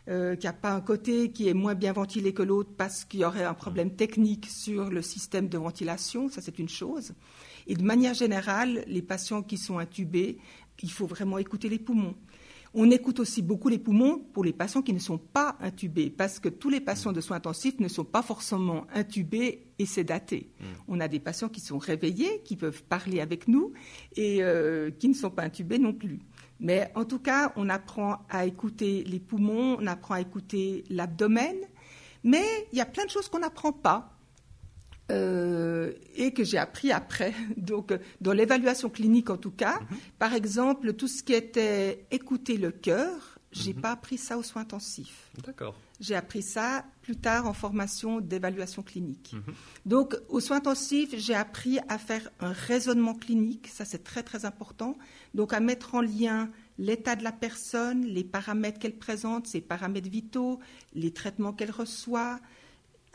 [0.10, 3.04] euh, qu'il n'y a pas un côté qui est moins bien ventilé que l'autre parce
[3.04, 7.12] qu'il y aurait un problème technique sur le système de ventilation, ça c'est une chose.
[7.68, 10.38] Et de manière générale, les patients qui sont intubés,
[10.82, 12.16] il faut vraiment écouter les poumons.
[12.74, 16.40] On écoute aussi beaucoup les poumons pour les patients qui ne sont pas intubés, parce
[16.40, 20.52] que tous les patients de soins intensifs ne sont pas forcément intubés et sédatés.
[20.60, 20.64] Mm.
[20.88, 23.74] On a des patients qui sont réveillés, qui peuvent parler avec nous,
[24.16, 26.20] et euh, qui ne sont pas intubés non plus.
[26.60, 31.56] Mais en tout cas, on apprend à écouter les poumons, on apprend à écouter l'abdomen,
[32.24, 34.17] mais il y a plein de choses qu'on n'apprend pas.
[35.10, 37.34] Euh, et que j'ai appris après.
[37.58, 39.98] Donc, dans l'évaluation clinique en tout cas, mhm.
[40.20, 43.82] par exemple, tout ce qui était écouter le cœur, j'ai n'ai mhm.
[43.82, 45.32] pas appris ça aux soins intensifs.
[45.46, 45.80] D'accord.
[46.02, 49.34] J'ai appris ça plus tard en formation d'évaluation clinique.
[49.34, 49.54] Mhm.
[49.86, 53.70] Donc, aux soins intensifs, j'ai appris à faire un raisonnement clinique.
[53.70, 54.98] Ça, c'est très, très important.
[55.34, 60.10] Donc, à mettre en lien l'état de la personne, les paramètres qu'elle présente, ses paramètres
[60.10, 60.60] vitaux,
[60.94, 62.40] les traitements qu'elle reçoit,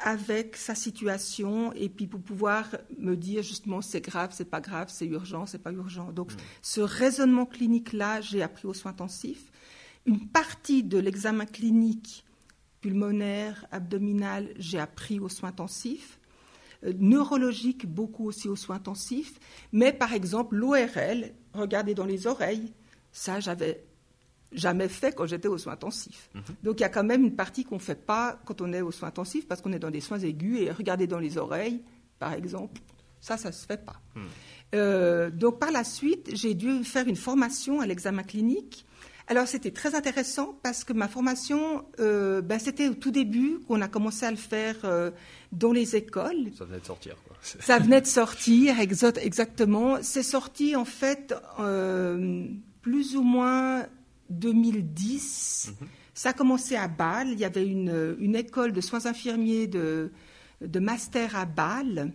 [0.02, 4.88] avec sa situation et puis pour pouvoir me dire justement c'est grave, c'est pas grave,
[4.90, 6.12] c'est urgent, c'est pas urgent.
[6.12, 6.36] Donc mm.
[6.62, 9.50] ce raisonnement clinique-là, j'ai appris aux soins intensifs.
[10.06, 12.24] Une partie de l'examen clinique
[12.80, 16.18] pulmonaire, abdominal, j'ai appris aux soins intensifs.
[16.84, 19.38] Euh, neurologique, beaucoup aussi aux soins intensifs.
[19.72, 22.72] Mais par exemple, l'ORL, regarder dans les oreilles,
[23.12, 23.84] ça, j'avais
[24.54, 26.30] jamais fait quand j'étais aux soins intensifs.
[26.34, 26.42] Mhm.
[26.62, 28.80] Donc il y a quand même une partie qu'on ne fait pas quand on est
[28.80, 31.82] aux soins intensifs parce qu'on est dans des soins aigus et regarder dans les oreilles,
[32.18, 32.80] par exemple,
[33.20, 34.00] ça, ça ne se fait pas.
[34.14, 34.22] Mhm.
[34.74, 38.86] Euh, donc par la suite, j'ai dû faire une formation à l'examen clinique.
[39.28, 43.80] Alors c'était très intéressant parce que ma formation, euh, ben, c'était au tout début qu'on
[43.80, 45.10] a commencé à le faire euh,
[45.52, 46.50] dans les écoles.
[46.56, 47.16] Ça venait de sortir.
[47.26, 47.36] Quoi.
[47.60, 49.98] Ça venait de sortir, exactement.
[50.02, 51.34] C'est sorti en fait
[52.82, 53.86] plus ou moins
[54.32, 55.74] 2010.
[55.80, 55.88] Mhm.
[56.14, 57.30] Ça a commencé à Bâle.
[57.30, 60.12] Il y avait une, école de soins infirmiers de,
[60.60, 62.12] de, master à Bâle,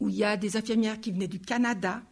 [0.00, 2.02] où il y a des infirmières qui venaient du Canada,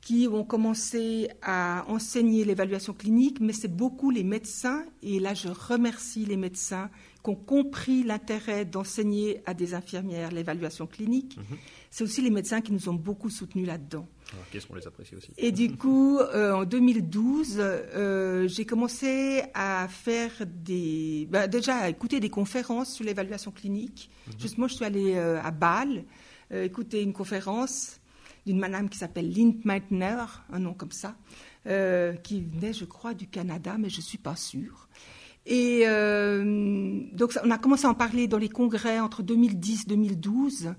[0.00, 5.48] qui ont commencé à enseigner l'évaluation clinique, mais c'est beaucoup les médecins, et là je
[5.48, 6.88] remercie les médecins
[7.22, 11.36] qui ont compris l'intérêt d'enseigner à des infirmières l'évaluation clinique.
[11.36, 11.56] Mhm.
[11.90, 14.06] C'est aussi les médecins qui nous ont beaucoup soutenus là-dedans.
[14.50, 19.88] Qu'est-ce qu'on les apprécie aussi Et du coup, euh, en 2012, euh, j'ai commencé à
[19.88, 24.10] faire des, bah, déjà à écouter des conférences sur l'évaluation clinique.
[24.26, 24.32] Mhm.
[24.38, 26.04] Justement, je suis allée euh, à Bâle
[26.50, 28.00] écouter une conférence
[28.46, 31.16] d'une madame qui s'appelle Lind Meitner, un nom comme ça,
[31.64, 34.88] qui venait, je crois, du Canada, mais je suis pas sûre.
[35.44, 40.74] Et donc, on a commencé à en parler dans les congrès entre 2010 et 2012.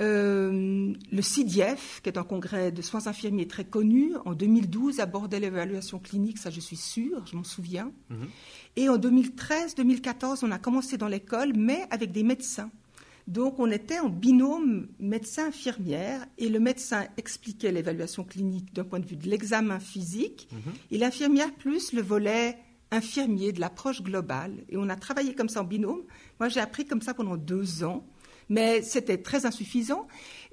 [0.00, 5.40] Euh, le CIDIEF, qui est un congrès de soins infirmiers très connu, en 2012 abordait
[5.40, 7.90] l'évaluation clinique, ça je suis sûre, je m'en souviens.
[8.10, 8.28] Mhm.
[8.76, 12.70] Et en 2013-2014, on a commencé dans l'école, mais avec des médecins.
[13.28, 19.06] Donc on était en binôme médecin-infirmière et le médecin expliquait l'évaluation clinique d'un point de
[19.06, 20.72] vue de l'examen physique mhm.
[20.90, 22.56] et l'infirmière plus le volet
[22.90, 24.64] infirmier de l'approche globale.
[24.70, 26.04] Et on a travaillé comme ça en binôme.
[26.40, 28.02] Moi j'ai appris comme ça pendant deux ans.
[28.50, 30.06] Mais c'était très insuffisant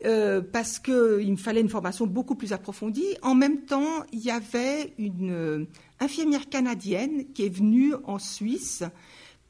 [0.03, 3.15] euh, parce qu'il me fallait une formation beaucoup plus approfondie.
[3.21, 5.65] En même temps, il y avait une euh,
[6.01, 8.83] infirmière canadienne qui est venue en Suisse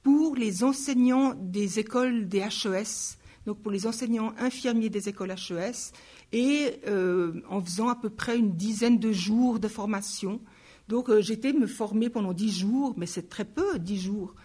[0.06, 5.94] pour les enseignants des écoles des HES, donc pour les enseignants infirmiers des écoles HES,
[6.32, 10.42] et euh, en faisant à peu près une dizaine de jours de formation.
[10.90, 14.36] Donc j'étais me former pendant dix jours, mais c'est très peu, dix jours,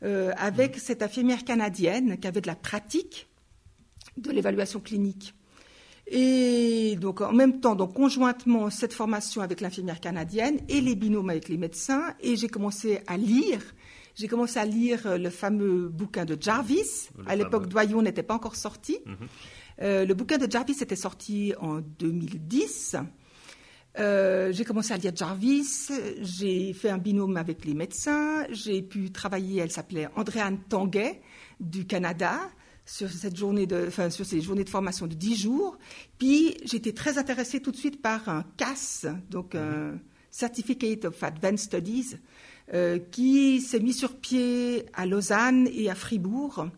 [0.00, 3.26] avec cette infirmière canadienne qui avait de la pratique
[4.16, 5.34] de l'évaluation clinique.
[6.06, 11.30] Et donc en même temps, donc conjointement, cette formation avec l'infirmière canadienne et les binômes
[11.30, 13.60] avec les médecins, et j'ai commencé à lire.
[14.18, 17.08] J'ai commencé à lire le fameux bouquin de Jarvis.
[17.26, 18.98] à l'époque, Doyon n'était pas encore sorti.
[19.06, 19.16] Mhm.
[19.80, 22.96] Euh, le bouquin de Jarvis était sorti en 2010.
[24.00, 29.10] Euh, j'ai commencé à lire Jarvis, j'ai fait un binôme avec les médecins, j'ai pu
[29.10, 31.20] travailler, elle s'appelait Andréane Tanguay
[31.58, 32.38] du Canada,
[32.84, 35.78] sur cette journée de, enfin, sur ces journées de formation de 10 jours.
[36.18, 39.98] Puis j'étais très intéressée tout de suite par un CAS, donc un
[40.30, 42.18] Certificate of Advanced Studies, euh,
[43.10, 46.68] qui s'est mis sur pied à Lausanne et à Fribourg.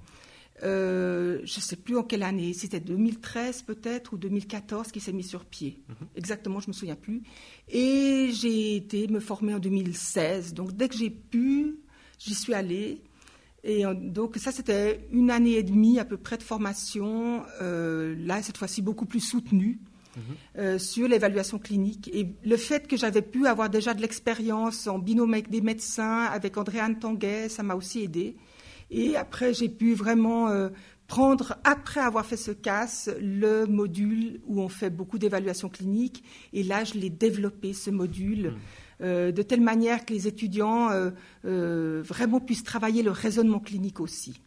[0.62, 5.12] Euh, je ne sais plus en quelle année, c'était 2013 peut-être ou 2014 qui s'est
[5.12, 5.82] mis sur pied.
[5.88, 6.08] Mhm.
[6.16, 7.22] Exactement, je ne me souviens plus.
[7.68, 10.54] Et j'ai été me former en 2016.
[10.54, 11.78] Donc dès que j'ai pu,
[12.18, 13.02] j'y suis allée.
[13.64, 18.14] Et euh, donc ça, c'était une année et demie à peu près de formation, euh,
[18.18, 19.80] là, cette fois-ci beaucoup plus soutenue.
[20.58, 22.10] Euh, sur l'évaluation clinique.
[22.12, 26.24] Et le fait que j'avais pu avoir déjà de l'expérience en binôme avec des médecins,
[26.24, 28.36] avec Andréane Tanguay, ça m'a aussi aidé.
[28.90, 30.48] Et après, j'ai pu vraiment
[31.10, 36.24] prendre, après avoir fait ce CAS, le module où on fait beaucoup d'évaluation clinique.
[36.52, 38.50] Et là, je l'ai développé, ce module.
[38.50, 38.58] Mhm.
[39.02, 41.10] Euh, de telle manière que les étudiants euh,
[41.46, 44.40] euh, vraiment puissent travailler le raisonnement clinique aussi.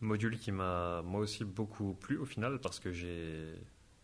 [0.00, 3.54] Module qui m'a moi aussi beaucoup plu au final parce que j'ai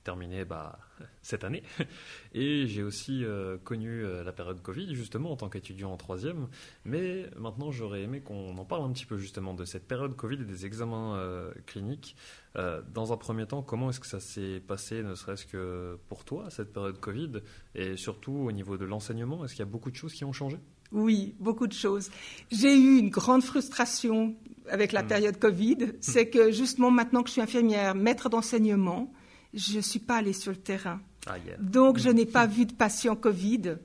[0.05, 0.79] terminé bah,
[1.23, 1.63] cette année.
[2.35, 3.25] Et j'ai aussi
[3.63, 6.49] connu la période Covid, justement, en tant qu'étudiant en troisième.
[6.85, 10.41] Mais maintenant, j'aurais aimé qu'on en parle un petit peu, justement, de cette période Covid
[10.41, 12.17] et des examens cliniques.
[12.57, 16.25] Euh, dans un premier temps, comment est-ce que ça s'est passé, ne serait-ce que pour
[16.25, 17.43] toi, cette période Covid?
[17.75, 20.33] Et surtout au niveau de l'enseignement, est-ce qu'il y a beaucoup de choses qui ont
[20.33, 20.59] changé?
[20.93, 22.11] Oui, beaucoup de choses.
[22.51, 24.35] J'ai eu une grande frustration
[24.71, 25.09] avec la hmm.
[25.09, 25.77] période Covid.
[25.77, 25.93] Hmm.
[26.01, 29.13] C'est que justement maintenant que je suis infirmière, maître d'enseignement,
[29.55, 31.01] je ne suis pas allée sur le terrain.
[31.27, 32.15] Ah, Donc, je hmm.
[32.15, 33.77] n'ai pas vu de patient Covid.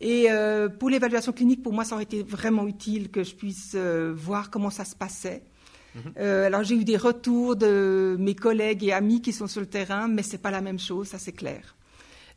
[0.00, 3.72] Et euh, pour l'évaluation clinique, pour moi, ça aurait été vraiment utile que je puisse
[3.74, 5.42] euh, voir comment ça se passait.
[6.18, 9.66] Euh, alors j'ai eu des retours de mes collègues et amis qui sont sur le
[9.66, 11.74] terrain, mais c'est pas la même chose, ça c'est clair.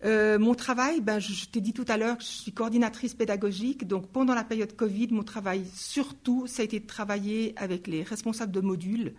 [0.03, 3.87] Euh, mon travail, ben, je, t'ai dit tout à l'heure que je suis coordinatrice pédagogique.
[3.87, 8.03] Donc, pendant la période Covid, mon travail, surtout, ça a été de travailler avec les
[8.03, 9.13] responsables de modules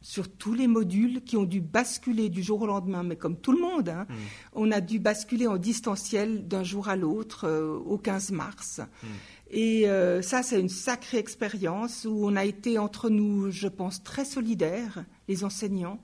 [0.00, 3.52] sur tous les modules qui ont dû basculer du jour au lendemain, mais comme tout
[3.52, 4.14] le monde, hein, mm.
[4.52, 8.80] on a dû basculer en distanciel d'un jour à l'autre euh, au 15 mars.
[9.02, 9.06] Mm.
[9.50, 14.02] Et euh, ça, c'est une sacrée expérience où on a été entre nous, je pense,
[14.02, 16.00] très solidaires, les enseignants,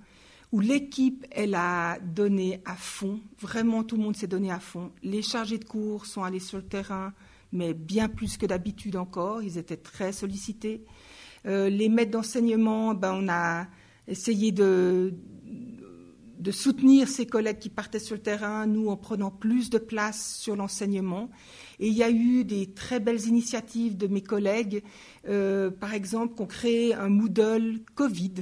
[0.54, 4.92] où l'équipe, elle a donné à fond, vraiment tout le monde s'est donné à fond.
[5.02, 7.12] Les chargés de cours sont allés sur le terrain,
[7.50, 10.84] mais bien plus que d'habitude encore, ils étaient très sollicités.
[11.44, 13.66] Euh, les maîtres d'enseignement, ben, on a
[14.06, 15.14] essayé de,
[16.52, 20.54] soutenir ces collègues qui partaient sur le terrain, nous en prenant plus de place sur
[20.54, 21.30] l'enseignement.
[21.80, 24.84] Et il y a eu des très belles initiatives de mes collègues,
[25.28, 28.34] euh, par exemple, qui ont créé un Moodle Covid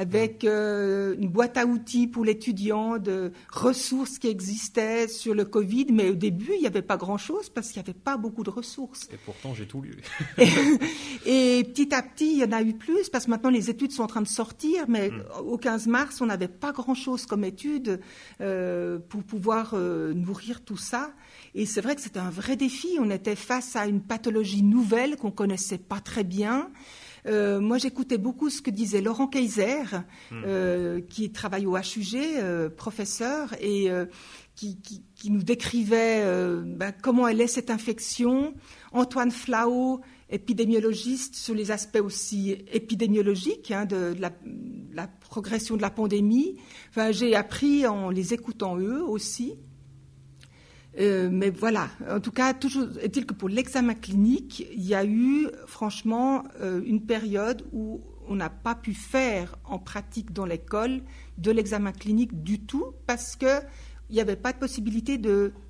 [0.00, 5.88] avec euh, une boîte à outils pour l'étudiant de ressources qui existaient sur le Covid.
[5.92, 8.48] Mais au début, il n'y avait pas grand-chose parce qu'il n'y avait pas beaucoup de
[8.48, 9.10] ressources.
[9.12, 9.98] Et pourtant, j'ai tout lu.
[11.26, 13.92] et, petit à petit, il y en a eu plus parce que maintenant, les études
[13.92, 14.86] sont en train de sortir.
[14.88, 15.22] Mais hmm.
[15.44, 18.00] au 15 mars, on n'avait pas grand-chose comme études
[18.40, 21.12] euh, pour pouvoir euh, nourrir tout ça.
[21.54, 22.96] Et c'est vrai que c'était un vrai défi.
[23.00, 26.70] On était face à une pathologie nouvelle qu'on connaissait pas très bien.
[27.26, 29.82] Euh, moi, j'écoutais beaucoup ce que disait Laurent Kaiser,
[30.32, 33.90] euh, qui travaille au HUG, euh, professeur, et
[34.54, 36.24] qui, nous décrivait
[36.64, 38.54] ben, comment elle est cette infection.
[38.92, 44.30] Antoine Flau, épidémiologiste, sur les aspects aussi épidémiologiques hein, de, la,
[44.92, 46.56] la, progression de la pandémie.
[46.90, 49.54] Enfin, j'ai appris en les écoutant eux aussi.
[50.98, 55.04] Euh, mais voilà, en tout cas, toujours est-il que pour l'examen clinique, il y a
[55.04, 61.02] eu franchement euh, une période où on n'a pas pu faire en pratique dans l'école
[61.38, 63.62] de l'examen clinique du tout parce qu'il
[64.10, 65.18] n'y avait pas de possibilité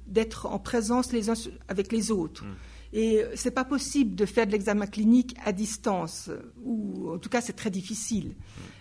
[0.06, 1.34] d'être en présence les uns
[1.68, 2.44] avec les autres.
[2.44, 2.56] Mmh.
[2.92, 6.28] Et c'est pas possible de faire de l'examen clinique à distance,
[6.64, 8.34] ou en tout cas c'est très difficile.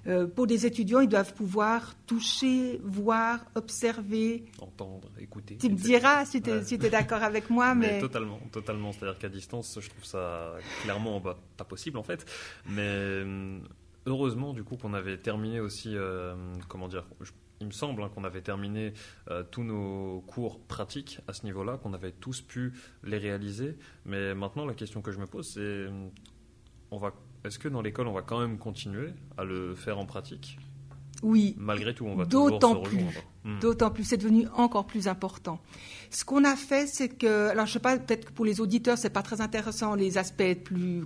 [0.08, 5.58] Euh, pour des étudiants, ils doivent pouvoir toucher, voir, observer, entendre, écouter.
[5.58, 8.00] Tu me diras si tu es, d'accord avec moi, mais...
[8.00, 8.92] totalement, totalement.
[8.92, 12.26] C'est-à-dire qu'à distance, je trouve ça clairement bah, pas possible en fait.
[12.70, 13.62] Mais hum,
[14.06, 16.36] heureusement du coup qu'on avait terminé aussi, euh,
[16.68, 17.06] comment dire,
[17.62, 18.94] il me semble hein, qu'on avait terminé
[19.30, 23.78] euh, tous nos cours pratiques à ce niveau-là, qu'on avait tous pu les réaliser.
[24.06, 25.88] Mais maintenant, la question que je me pose, c'est
[26.92, 27.14] on va,
[27.46, 30.58] est-ce que dans l'école, on va quand même continuer à le faire en pratique
[31.22, 31.56] oui.
[31.58, 33.04] Malgré tout, on va d'autant plus,
[33.44, 33.60] hmm.
[33.60, 35.60] D'autant plus, c'est devenu encore plus important.
[36.10, 38.98] Ce qu'on a fait, c'est que, alors je sais pas, peut-être que pour les auditeurs,
[38.98, 41.04] c'est pas très intéressant les aspects plus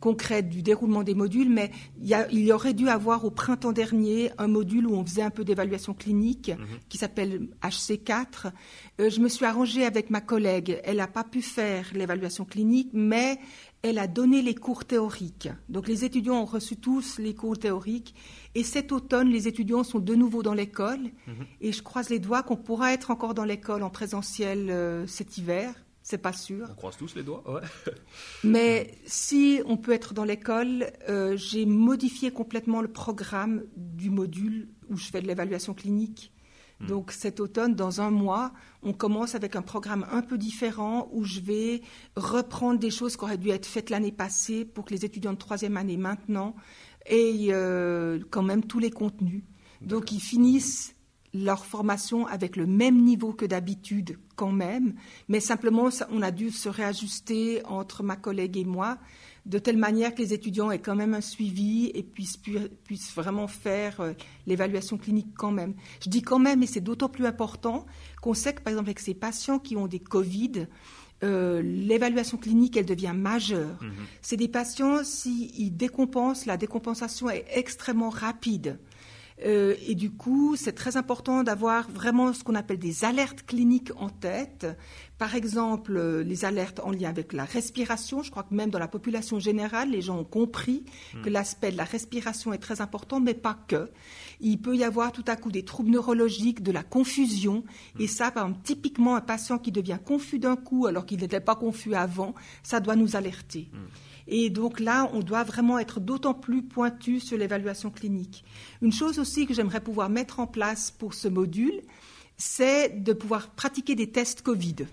[0.00, 4.48] concrète du déroulement des modules, mais il y, aurait dû avoir au printemps dernier un
[4.48, 6.78] module où on faisait un peu d'évaluation clinique mhm.
[6.90, 8.52] qui s'appelle HC4.
[9.00, 10.78] Euh, je me suis arrangée avec ma collègue.
[10.84, 13.38] Elle n'a pas pu faire l'évaluation clinique, mais
[13.84, 15.50] elle a donné les cours théoriques.
[15.68, 18.14] Donc les étudiants ont reçu tous les cours théoriques.
[18.54, 21.00] Et cet automne, les étudiants sont de nouveau dans l'école.
[21.26, 21.46] Mhm.
[21.60, 25.38] Et je croise les doigts qu'on pourra être encore dans l'école en présentiel euh, cet
[25.38, 25.74] hiver
[26.06, 26.68] c'est pas sûr.
[26.70, 27.62] On croise tous les doigts, ouais.
[28.44, 34.68] Mais si on peut être dans l'école, euh, j'ai modifié complètement le programme du module
[34.90, 36.30] où je fais de l'évaluation clinique.
[36.80, 36.86] Hmm.
[36.86, 41.24] Donc cet automne, dans un mois, on commence avec un programme un peu différent où
[41.24, 41.82] je vais
[42.16, 45.38] reprendre des choses qui auraient dû être faites l'année passée pour que les étudiants de
[45.38, 46.54] troisième année maintenant
[47.06, 49.42] aient euh, quand même tous les contenus.
[49.80, 50.94] Donc ils finissent
[51.34, 54.94] leur formation avec le même niveau que d'habitude quand même,
[55.28, 58.98] mais simplement on a dû se réajuster entre ma collègue et moi
[59.46, 62.38] de telle manière que les étudiants aient quand même un suivi et puissent,
[62.84, 64.12] puissent vraiment faire euh,
[64.46, 65.74] l'évaluation clinique quand même.
[66.02, 67.84] Je dis quand même, et c'est d'autant plus important
[68.22, 70.66] qu'on sait que par exemple avec ces patients qui ont des Covid,
[71.22, 73.78] euh, l'évaluation clinique, elle devient majeure.
[73.82, 74.06] Mm-hmm.
[74.22, 78.78] C'est des patients, s'ils décompensent, la décompensation est extrêmement rapide.
[79.44, 83.90] Euh, et du coup, c'est très important d'avoir vraiment ce qu'on appelle des alertes cliniques
[83.96, 84.66] en tête.
[85.18, 88.22] Par exemple, euh, les alertes en lien avec la respiration.
[88.22, 91.22] Je crois que même dans la population générale, les gens ont compris hmm.
[91.22, 93.90] que l'aspect de la respiration est très important, mais pas que.
[94.40, 97.64] Il peut y avoir tout à coup des troubles neurologiques, de la confusion.
[97.96, 98.02] Hmm.
[98.02, 101.40] Et ça, par exemple, typiquement, un patient qui devient confus d'un coup alors qu'il n'était
[101.40, 103.68] pas confus avant, ça doit nous alerter.
[103.72, 103.86] Hmm.
[104.28, 108.44] Et donc là, on doit vraiment être d'autant plus pointu sur l'évaluation clinique.
[108.82, 111.80] Une chose aussi que j'aimerais pouvoir mettre en place pour ce module,
[112.36, 114.86] c'est de pouvoir pratiquer des tests Covid.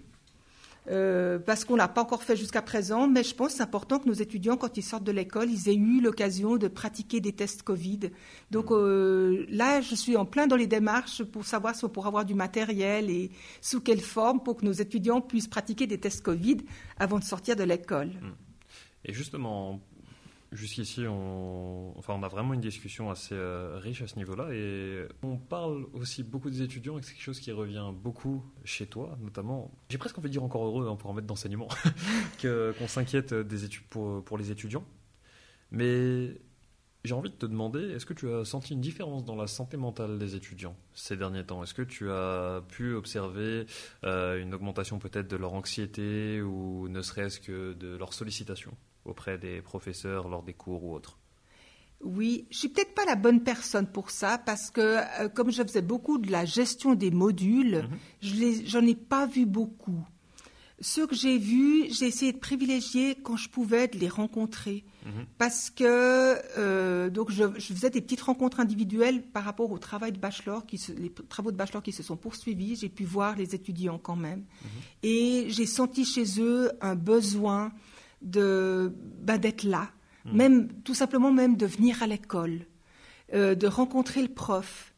[0.89, 3.99] Euh, parce qu'on l'a pas encore fait jusqu'à présent, mais je pense que c'est important
[3.99, 7.33] que nos étudiants, quand ils sortent de l'école, ils aient eu l'occasion de pratiquer des
[7.33, 8.11] tests Covid.
[8.49, 12.07] Donc euh, là, je suis en plein dans les démarches pour savoir si on pourra
[12.07, 13.29] avoir du matériel et
[13.61, 16.57] sous quelle forme pour que nos étudiants puissent pratiquer des tests Covid
[16.97, 18.07] avant de sortir de l'école.
[18.07, 18.31] Mmh.
[19.05, 19.81] Et justement,
[20.51, 25.07] Jusqu'ici, on, enfin, on a vraiment une discussion assez euh, riche à ce niveau-là et
[25.23, 29.17] on parle aussi beaucoup des étudiants et c'est quelque chose qui revient beaucoup chez toi,
[29.21, 29.71] notamment.
[29.87, 31.69] J'ai presque envie de dire encore heureux hein, pour en mettre d'enseignement
[32.41, 34.83] qu'on s'inquiète des pour les étudiants.
[35.71, 36.35] Mais
[37.05, 39.77] j'ai envie de te demander, est-ce que tu as senti une différence dans la santé
[39.77, 41.63] mentale des étudiants ces derniers temps?
[41.63, 43.67] Est-ce que tu as pu observer
[44.03, 48.75] euh, une augmentation peut-être de leur anxiété ou ne serait-ce que de leur sollicitation?
[49.05, 51.17] Auprès des professeurs lors des cours ou autres
[52.03, 54.81] oui, je suis peut-être pas la bonne personne pour ça parce que
[55.21, 57.87] euh, comme je faisais beaucoup de la gestion des modules,
[58.21, 58.61] mhm.
[58.65, 60.03] je n'en ai pas vu beaucoup.
[60.83, 65.25] Ceux que j'ai vus, j'ai essayé de privilégier quand je pouvais de les rencontrer mhm.
[65.37, 65.83] parce que
[66.57, 70.81] euh, donc je, faisais des petites rencontres individuelles par rapport au travail de bachelor, qui
[70.97, 72.77] les travaux de bachelor qui se sont poursuivis.
[72.77, 74.69] J'ai pu voir les étudiants quand même mhm.
[75.03, 77.71] et j'ai senti chez eux un besoin
[78.21, 79.91] de bah, d'être là,
[80.25, 80.35] hmm.
[80.35, 82.65] même tout simplement même de venir à l'école,
[83.33, 84.93] euh, de rencontrer le prof.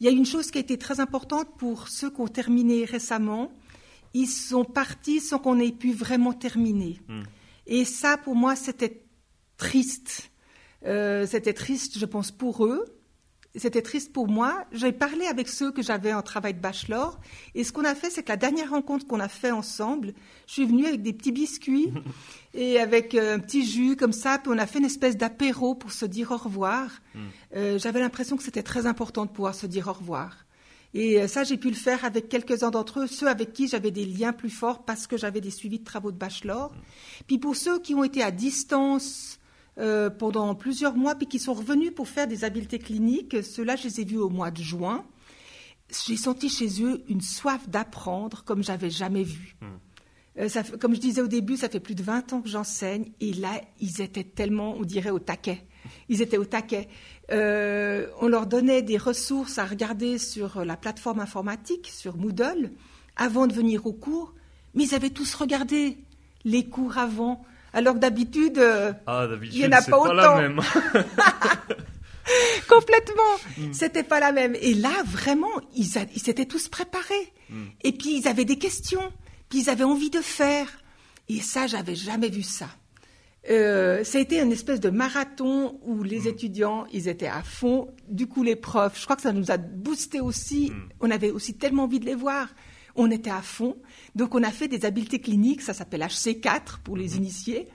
[0.00, 2.84] Il y a une chose qui a été très importante pour ceux qui ont terminé
[2.84, 3.52] récemment.
[4.12, 7.00] Ils sont partis sans qu'on ait pu vraiment terminer.
[7.08, 7.22] Hmm.
[7.66, 9.04] Et ça, pour moi, c'était
[9.56, 10.30] triste.
[10.84, 12.84] Euh, c'était triste, je pense, pour eux,
[13.60, 14.64] c'était triste pour moi.
[14.72, 17.20] J'ai parlé avec ceux que j'avais en travail de bachelor.
[17.54, 20.12] Et ce qu'on a fait, c'est que la dernière rencontre qu'on a fait ensemble,
[20.46, 21.92] je suis venue avec des petits biscuits
[22.54, 24.38] et avec euh, un petit jus comme ça.
[24.38, 26.90] Puis on a fait une espèce d'apéro pour se dire au revoir.
[27.14, 27.18] Hmm.
[27.56, 30.46] Euh, j'avais l'impression que c'était très important de pouvoir se dire au revoir.
[30.92, 33.92] Et euh, ça, j'ai pu le faire avec quelques-uns d'entre eux, ceux avec qui j'avais
[33.92, 36.72] des liens plus forts parce que j'avais des suivis de travaux de bachelor.
[36.72, 37.24] Hmm.
[37.28, 39.38] Puis pour ceux qui ont été à distance,
[39.78, 43.42] euh, pendant plusieurs mois, puis qui sont revenus pour faire des habiletés cliniques.
[43.42, 45.04] Ceux-là, je les ai vus au mois de juin.
[46.06, 49.56] J'ai senti chez eux une soif d'apprendre comme j'avais jamais vu.
[49.60, 49.66] Hmm.
[50.38, 53.10] Euh, ça, comme je disais au début, ça fait plus de 20 ans que j'enseigne,
[53.20, 55.66] et là, ils étaient tellement, on dirait, au taquet.
[56.08, 56.88] Ils étaient au taquet.
[57.30, 62.70] Euh, on leur donnait des ressources à regarder sur la plateforme informatique, sur Moodle,
[63.16, 64.34] avant de venir au cours,
[64.74, 65.98] mais ils avaient tous regardé
[66.44, 67.44] les cours avant.
[67.74, 70.14] Alors que d'habitude, euh, ah, il n'y en a pas autant.
[70.14, 70.60] la même.
[72.68, 73.34] Complètement.
[73.58, 73.72] Mm.
[73.72, 74.54] C'était pas la même.
[74.60, 77.32] Et là, vraiment, ils, s'étaient tous préparés.
[77.50, 77.64] Mm.
[77.82, 79.12] Et puis, ils avaient des questions.
[79.48, 80.68] Puis, ils avaient envie de faire.
[81.28, 82.68] Et ça, j'avais jamais vu ça.
[83.50, 86.28] Euh, ça a été une espèce de marathon où les mm.
[86.28, 87.88] étudiants, ils étaient à fond.
[88.08, 90.72] Du coup, les profs, je crois que ça nous a boosté aussi.
[91.00, 92.46] On avait aussi tellement envie de les voir.
[92.96, 93.76] On était à fond.
[94.14, 97.16] Donc on a fait des habiletés cliniques, ça s'appelle HC4 pour les mhm.
[97.16, 97.68] initiés,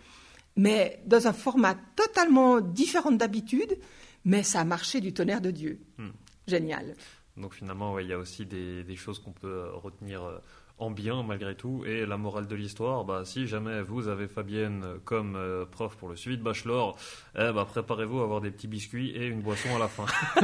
[0.55, 3.77] mais dans un format totalement différent d'habitude,
[4.25, 5.79] mais ça a marché du tonnerre de Dieu.
[5.97, 6.09] Hmm.
[6.47, 6.95] Génial.
[7.37, 10.39] Donc finalement, il y a aussi des, choses qu'on peut retenir euh,
[10.79, 11.83] en bien malgré tout.
[11.85, 16.09] Et la morale de l'histoire, bah, si jamais vous avez Fabienne comme euh, prof pour
[16.09, 16.97] le suivi de bachelor,
[17.35, 20.05] eh bah, préparez-vous à avoir des petits biscuits et une boisson à la fin.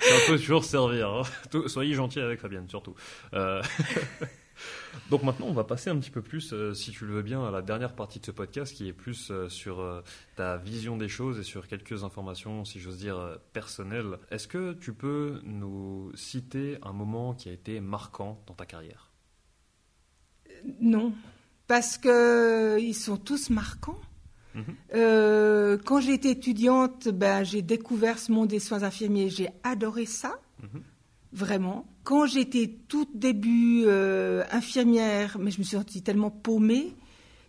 [0.00, 1.10] Ça peut toujours servir.
[1.10, 1.22] Hein.
[1.66, 2.94] Soyez gentils avec Fabienne, surtout.
[3.34, 3.62] Euh,
[5.10, 7.44] donc maintenant, on va passer un petit peu plus, euh, si tu le veux bien,
[7.44, 10.02] à la dernière partie de ce podcast qui est plus sur
[10.36, 14.18] ta vision des choses et sur quelques informations, si j'ose dire, personnelles.
[14.30, 19.05] Est-ce que tu peux nous citer un moment qui a été marquant dans ta carrière?
[20.80, 21.12] Non,
[21.66, 24.00] parce qu'ils sont tous marquants.
[24.54, 24.64] Mhm.
[24.94, 29.28] Euh, quand j'ai été étudiante, ben, j'ai découvert ce monde des soins infirmiers.
[29.28, 30.82] J'ai adoré ça, mhm.
[31.32, 31.86] vraiment.
[32.04, 36.94] Quand j'étais tout début euh, infirmière, mais je me suis sentie tellement paumée,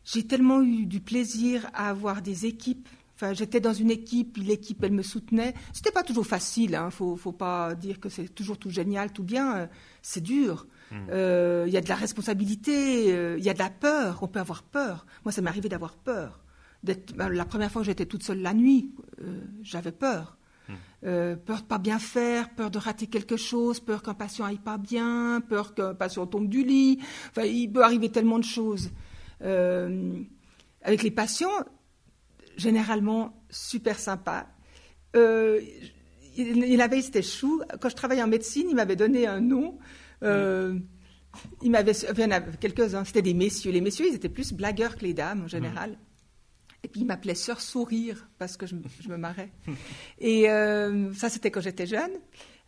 [0.03, 2.89] j'ai tellement eu du plaisir à avoir des équipes.
[3.15, 5.53] Enfin, j'étais dans une équipe, l'équipe, elle me soutenait.
[5.73, 9.23] C'était pas toujours facile, hein, faut, faut pas dire que c'est toujours tout génial, tout
[9.23, 9.55] bien.
[9.55, 9.67] Euh,
[10.01, 10.67] c'est dur.
[10.93, 14.19] Euh, il y a de la responsabilité, euh, il y a de la peur.
[14.21, 15.05] On peut avoir peur.
[15.25, 16.43] Moi, ça m'est arrivé d'avoir peur.
[16.83, 20.37] Ben, la première fois que j'étais toute seule la nuit, euh, j'avais peur.
[20.69, 21.37] Hmm.
[21.45, 24.77] peur de pas bien faire, peur de rater quelque chose, peur qu'un patient aille pas
[24.77, 26.99] bien, peur qu'un patient tombe du lit.
[27.29, 28.91] Enfin, il peut arriver tellement de choses.
[29.39, 31.57] avec les patients,
[32.57, 34.49] généralement super sympa.
[35.15, 37.61] il, avait, c'était chou.
[37.79, 39.79] Quand je travaillais en médecine, il m'avait donné un nom.
[40.23, 40.77] Euh,
[41.61, 41.93] il m'avait,
[42.59, 43.71] quelques-uns, c'était des messieurs.
[43.71, 45.97] Les messieurs, ils étaient plus blagueurs que les dames en général.
[46.83, 49.51] Et puis, il m'appelait Sœur Sourire parce que je, me marrais.
[50.19, 52.11] Et euh, ça, c'était quand j'étais jeune.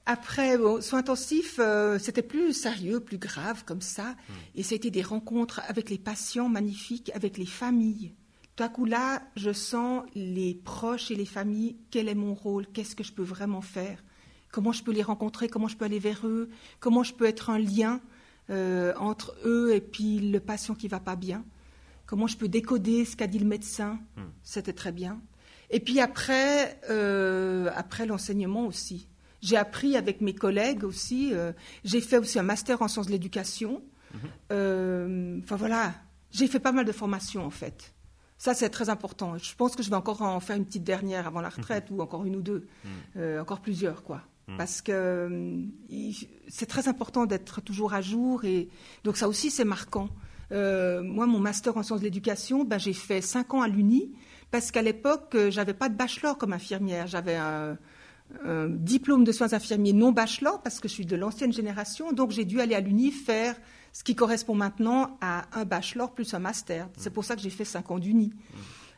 [0.05, 4.11] Après, bon, soins intensifs, euh, c'était plus sérieux, plus grave comme ça.
[4.11, 4.33] Hmm.
[4.55, 8.15] Et c'était des rencontres avec les patients magnifiques, avec les familles.
[8.55, 12.67] Tout à coup là, je sens les proches et les familles, quel est mon rôle,
[12.67, 14.03] qu'est-ce que je peux vraiment faire,
[14.51, 17.49] comment je peux les rencontrer, comment je peux aller vers eux, comment je peux être
[17.49, 18.01] un lien
[18.49, 21.45] euh, entre eux et puis le patient qui va pas bien,
[22.07, 24.23] comment je peux décoder ce qu'a dit le médecin, hmm.
[24.43, 25.21] c'était très bien.
[25.69, 29.07] Et puis après, euh, après l'enseignement aussi.
[29.41, 31.31] J'ai appris avec mes collègues aussi.
[31.33, 31.53] Euh,
[31.85, 33.83] j'ai fait aussi un master en sciences de l'éducation.
[34.13, 35.41] Mhm.
[35.43, 35.93] Enfin voilà,
[36.31, 37.93] j'ai fait pas mal de formations en fait.
[38.39, 39.37] Ça, c'est très important.
[39.37, 42.01] Je pense que je vais encore en faire une petite dernière avant la retraite, ou
[42.01, 42.67] encore une ou deux,
[43.15, 43.39] mhm.
[43.39, 44.23] encore plusieurs, quoi.
[44.57, 45.63] Parce que
[46.47, 48.69] c'est très important d'être toujours à jour, et
[49.03, 50.09] donc ça aussi, c'est marquant.
[50.51, 54.11] moi, mon master en sciences de l'éducation, ben, j'ai fait cinq ans à l'Uni,
[54.51, 57.07] parce qu'à l'époque, j'avais pas de bachelor comme infirmière.
[57.07, 57.77] J'avais un,
[58.67, 62.11] diplôme de soins infirmiers non bachelor, parce que je suis de l'ancienne génération.
[62.11, 63.55] Donc, j'ai dû aller à l'UNI faire
[63.91, 66.89] ce qui correspond maintenant à un bachelor plus un master.
[66.97, 68.31] C'est pour ça que j'ai fait cinq ans d'UNI.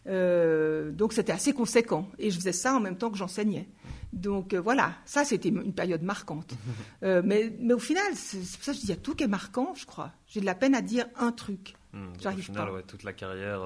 [0.08, 2.08] Euh, donc, c'était assez conséquent.
[2.20, 3.70] Et je faisais ça en même temps que j'enseignais.
[4.14, 6.54] Donc, euh, voilà, ça, c'était une période marquante.
[7.04, 9.16] Euh, mais, mais, au final, c'est pour ça que je dis, il y a tout
[9.16, 10.12] qui est marquant, je crois.
[10.28, 11.74] J'ai de la peine à dire un truc.
[11.94, 13.62] Mmh, J'arrive au final, Ouais, toute la carrière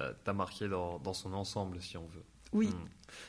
[0.00, 2.24] euh, t'a marqué dans, son ensemble, si on veut.
[2.52, 2.68] Oui.
[2.68, 2.88] Hmm.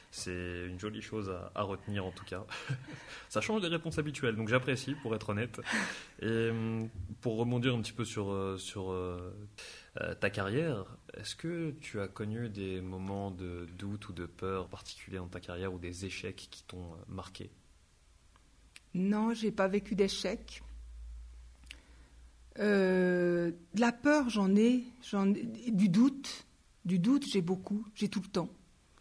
[0.10, 2.44] C'est une jolie chose à, retenir en tout cas.
[3.30, 5.62] Ça change des réponses habituelles, donc j'apprécie pour être honnête.
[6.22, 6.90] Et hmm,
[7.22, 8.92] pour rebondir un petit peu sur, euh, sur
[10.02, 14.68] euh, ta carrière, est-ce que tu as connu des moments de doute ou de peur
[14.68, 17.50] particuliers dans ta carrière ou des échecs qui t'ont marqué?
[18.94, 20.64] Non, j'ai pas vécu d'échecs.
[22.58, 26.46] de la peur, j'en ai, j'en du doute.
[26.86, 28.50] Du doute, j'ai beaucoup, j'ai tout le temps.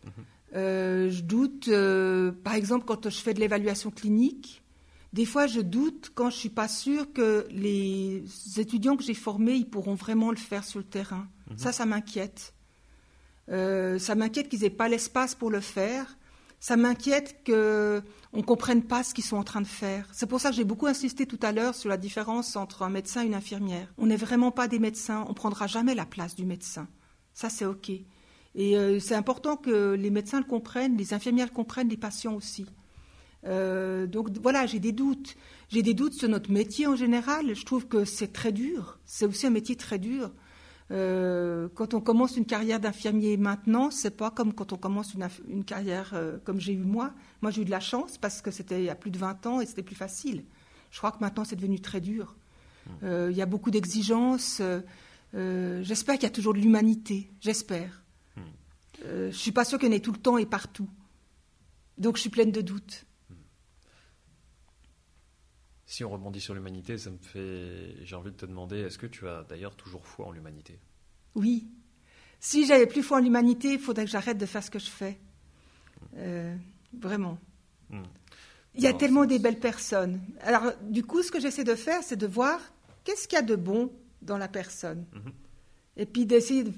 [0.05, 0.13] Mhm.
[0.55, 4.63] Euh, je doute, euh, par exemple, quand je fais de l'évaluation clinique,
[5.17, 8.23] des fois je doute quand je suis pas sûre que les
[8.59, 11.27] étudiants que j'ai formés, ils pourront vraiment le faire sur le terrain.
[11.51, 11.59] Mhm.
[11.59, 12.53] Ça, ça m'inquiète.
[13.49, 16.19] Euh, ça m'inquiète qu'ils n'aient pas l'espace pour le faire.
[16.61, 18.03] Ça m'inquiète qu'on
[18.35, 20.07] ne comprenne pas ce qu'ils sont en train de faire.
[20.13, 22.91] C'est pour ça que j'ai beaucoup insisté tout à l'heure sur la différence entre un
[22.91, 23.95] médecin et une infirmière.
[23.97, 26.89] On n'est vraiment pas des médecins, on ne prendra jamais la place du médecin.
[27.33, 27.89] Ça, c'est OK.
[27.89, 32.35] Et euh, c'est important que les médecins le comprennent, les infirmières le comprennent, les patients
[32.35, 32.67] aussi.
[33.47, 35.37] Euh, donc voilà, j'ai des doutes.
[35.69, 37.55] J'ai des doutes sur notre métier en général.
[37.55, 38.99] Je trouve que c'est très dur.
[39.05, 40.33] C'est aussi un métier très dur.
[40.93, 45.15] Euh, quand on commence une carrière d'infirmier maintenant, c'est pas comme quand on commence
[45.49, 47.13] une, carrière comme j'ai eu moi.
[47.43, 49.47] Moi, j'ai eu de la chance parce que c'était il y a plus de 20
[49.47, 50.45] ans et c'était plus facile.
[50.91, 52.37] Je crois que maintenant, c'est devenu très dur.
[53.03, 54.63] Il y a beaucoup d'exigences.
[55.35, 58.03] Euh, j'espère qu'il y a toujours de l'humanité, j'espère.
[58.37, 58.41] Hmm.
[59.05, 60.89] Euh, je ne suis pas sûre qu'elle ait tout le temps et partout.
[61.99, 63.05] Donc je suis pleine de doutes.
[65.87, 67.95] Si on rebondit sur l'humanité, ça me fait.
[68.05, 70.81] J'ai envie de te demander, est-ce que tu as d'ailleurs toujours foi en l'humanité?
[71.37, 71.69] Oui.
[72.41, 74.91] Si j'avais plus foi en l'humanité, il faudrait que j'arrête de faire ce que je
[74.91, 75.19] fais.
[76.17, 76.55] Euh,
[76.93, 77.39] vraiment.
[77.89, 78.03] Hmm.
[78.75, 80.21] Il y a tellement des belles personnes.
[80.41, 82.61] Alors, du coup, ce que j'essaie de faire, c'est de voir
[83.05, 85.07] qu'est-ce qu'il y a de bon dans la personne.
[85.15, 85.33] Mhm.
[85.97, 86.73] Et puis d'essayer de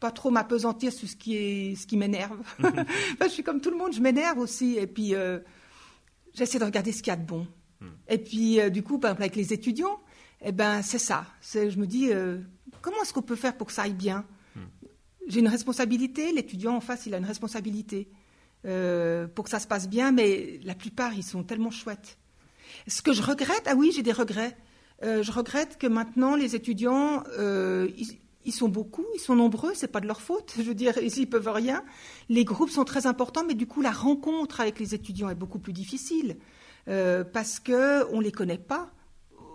[0.00, 2.40] pas trop m'apesantir sur ce qui est ce qui m'énerve.
[2.58, 2.84] Mhm.
[3.22, 4.76] je suis comme tout le monde, je m'énerve aussi.
[4.76, 5.38] Et puis euh,
[6.34, 7.46] j'essaie de regarder ce qu'il y a de bon.
[8.08, 10.00] Et puis euh, du coup, par exemple avec les étudiants,
[10.42, 11.26] eh ben c'est ça.
[11.42, 12.38] Je me dis euh,
[12.80, 14.24] comment est-ce qu'on peut faire pour que ça aille bien?
[15.28, 16.32] J'ai une responsabilité.
[16.32, 18.08] L'étudiant en face, il a une responsabilité
[18.64, 20.10] pour que ça se passe bien.
[20.10, 22.18] Mais la plupart, ils sont tellement chouettes.
[22.88, 24.56] Ce que je regrette, ah oui, j'ai des regrets.
[25.04, 27.88] Euh, je regrette que maintenant les étudiants, euh,
[28.44, 30.54] ils, sont beaucoup, ils sont nombreux, c'est pas de leur faute.
[30.56, 31.82] Je veux dire, ils, peuvent rien.
[32.28, 35.58] Les groupes sont très importants, mais du coup la rencontre avec les étudiants est beaucoup
[35.58, 36.36] plus difficile
[36.88, 38.90] euh, parce que on les connaît pas.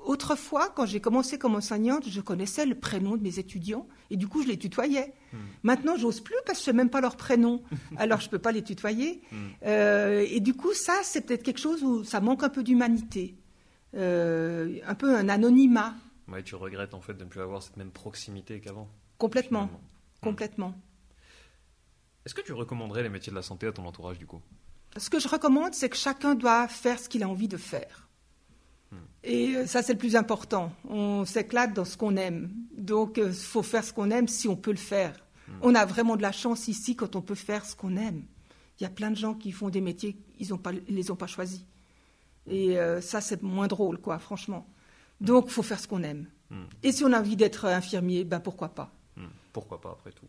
[0.05, 4.27] Autrefois, quand j'ai commencé comme enseignante, je connaissais le prénom de mes étudiants et du
[4.27, 5.13] coup je les tutoyais.
[5.33, 5.37] Hmm.
[5.63, 7.61] Maintenant, j'ose plus parce que je sais même pas leur prénom,
[7.97, 9.21] alors je peux pas les tutoyer.
[9.31, 9.67] Hmm.
[9.67, 13.35] et du coup, ça, c'est peut-être quelque chose où ça manque un peu d'humanité.
[13.95, 15.95] Euh, un peu un anonymat.
[16.27, 18.89] Ouais, tu regrettes en fait de ne plus avoir cette même proximité qu'avant.
[19.17, 20.21] Complètement, hmm.
[20.21, 20.75] complètement.
[22.25, 24.41] Est-ce que tu recommanderais les métiers de la santé à ton entourage du coup?
[24.97, 28.07] Ce que je recommande, c'est que chacun doit faire ce qu'il a envie de faire.
[28.91, 28.95] Hmm.
[29.23, 30.71] Et euh, ça, c'est le plus important.
[30.89, 32.51] On s'éclate dans ce qu'on aime.
[32.77, 35.13] Donc, il euh, faut faire ce qu'on aime si on peut le faire.
[35.47, 35.53] Hmm.
[35.61, 38.23] On a vraiment de la chance ici quand on peut faire ce qu'on aime.
[38.79, 41.27] Il y a plein de gens qui font des métiers, ils ne les ont pas
[41.27, 41.63] choisis.
[42.45, 44.67] Et euh, ça, c'est moins drôle, quoi, franchement.
[45.19, 46.27] Donc, il faut faire ce qu'on aime.
[46.49, 46.63] Hmm.
[46.83, 49.25] Et si on a envie d'être infirmier, ben pourquoi pas hmm.
[49.51, 50.27] Pourquoi pas, après tout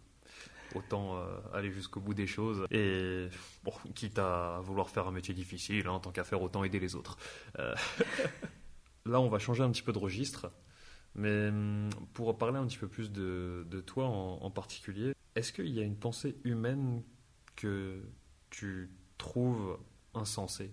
[0.75, 2.67] autant euh, aller jusqu'au bout des choses.
[2.71, 3.29] Et
[3.65, 6.95] bon, quitte à vouloir faire un métier difficile, hein, tant qu'à faire, autant aider les
[6.95, 7.19] autres.
[7.59, 7.75] Euh,
[9.07, 10.51] là, on va changer un petit peu de registre.
[11.15, 15.81] Mais hum, pour parler un petit peu plus de, toi en, particulier, est-ce qu'il y
[15.81, 17.03] a une pensée humaine
[17.57, 18.03] que
[18.51, 19.79] tu trouves
[20.15, 20.73] insensée?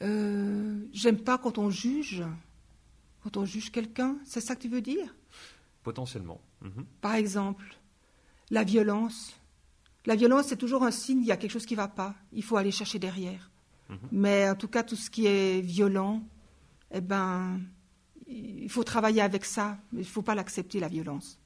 [0.00, 2.24] Euh, J'aime pas quand on juge.
[3.22, 5.14] Quand on juge quelqu'un, c'est ça que tu veux dire?
[5.82, 6.40] Potentiellement.
[6.60, 6.86] Mhm.
[7.00, 7.64] Par exemple,
[8.52, 9.34] la violence.
[10.04, 12.14] La violence, c'est toujours un signe qu'il y a quelque chose qui ne va pas.
[12.32, 13.50] Il faut aller chercher derrière.
[13.88, 13.98] Mhm.
[14.12, 16.22] Mais en tout cas, tout ce qui est violent,
[16.90, 17.60] eh ben,
[18.26, 19.78] il faut travailler avec ça.
[19.92, 21.40] Mais il ne faut pas l'accepter, la violence.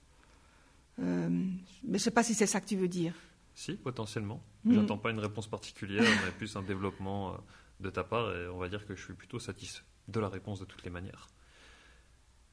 [0.99, 1.55] Euh, mais
[1.85, 3.15] je ne sais pas si c'est ça que tu veux dire.
[3.55, 4.43] Si, potentiellement.
[4.65, 4.81] Je mhm.
[4.81, 7.37] n'attends pas une réponse particulière, mais plus un développement euh,
[7.79, 8.35] de ta part.
[8.35, 10.91] Et on va dire que je suis plutôt satisfait de la réponse de toutes les
[10.91, 11.29] manières.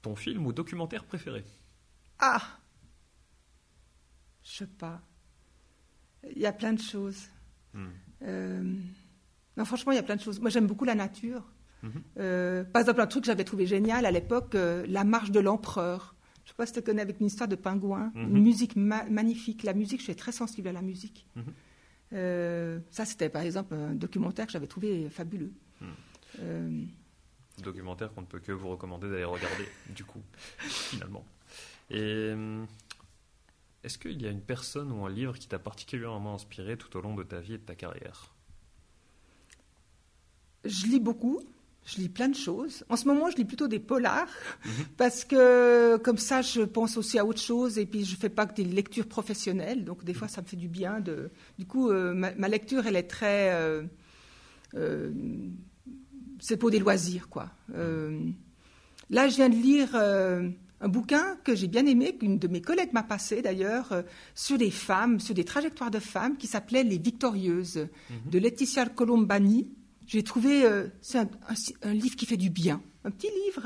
[0.03, 1.43] Ton film ou documentaire préféré?
[2.19, 2.41] Ah
[4.43, 5.01] Je sais pas.
[6.35, 7.27] Il y a plein de choses.
[7.73, 7.87] Hmm.
[8.23, 8.73] Euh,
[9.57, 10.39] non, franchement, il y a plein de choses.
[10.39, 11.43] Moi, j'aime beaucoup la nature.
[11.83, 11.91] Mhm.
[12.17, 15.39] Euh, par exemple, un truc que j'avais trouvé génial à l'époque, euh, la marche de
[15.39, 16.15] l'empereur.
[16.37, 18.11] Je ne sais pas si tu connais avec une histoire de pingouin.
[18.15, 18.37] Mhm.
[18.37, 19.63] Une musique magnifique.
[19.63, 21.27] La musique, je suis très sensible à la musique.
[22.11, 25.51] Ça, c'était par exemple un documentaire que j'avais trouvé fabuleux.
[25.81, 26.85] Hmm
[27.61, 30.21] documentaire qu'on ne peut que vous recommander d'aller regarder, du coup,
[30.57, 31.25] finalement.
[31.89, 32.33] Et
[33.83, 37.01] est-ce qu'il y a une personne ou un livre qui t'a particulièrement inspiré tout au
[37.01, 38.33] long de ta vie et de ta carrière?
[40.65, 41.41] Je lis beaucoup.
[41.85, 42.85] Je lis plein de choses.
[42.87, 44.29] En ce moment, je lis plutôt des polars
[44.65, 44.71] mhm.
[44.97, 48.45] parce que comme ça, je pense aussi à autre chose et puis je fais pas
[48.45, 49.83] que des lectures professionnelles.
[49.83, 51.01] Donc des fois, ça me fait du bien.
[51.01, 51.29] De...
[51.59, 53.51] Du coup, euh, ma, lecture, elle est très
[54.75, 55.11] euh,
[56.43, 57.49] c'est pour des loisirs, quoi.
[57.73, 58.19] Euh,
[59.09, 60.49] là, je viens de lire euh,
[60.83, 64.01] un bouquin que j'ai bien aimé, qu'une de mes collègues m'a passé d'ailleurs, euh,
[64.35, 68.29] sur des femmes, sur des trajectoires de femmes, qui s'appelait Les Victorieuses, mhm.
[68.29, 69.69] de Laetitia Colombani.
[70.05, 70.65] J'ai trouvé,
[71.01, 73.61] c'est un, livre qui fait du bien, un petit livre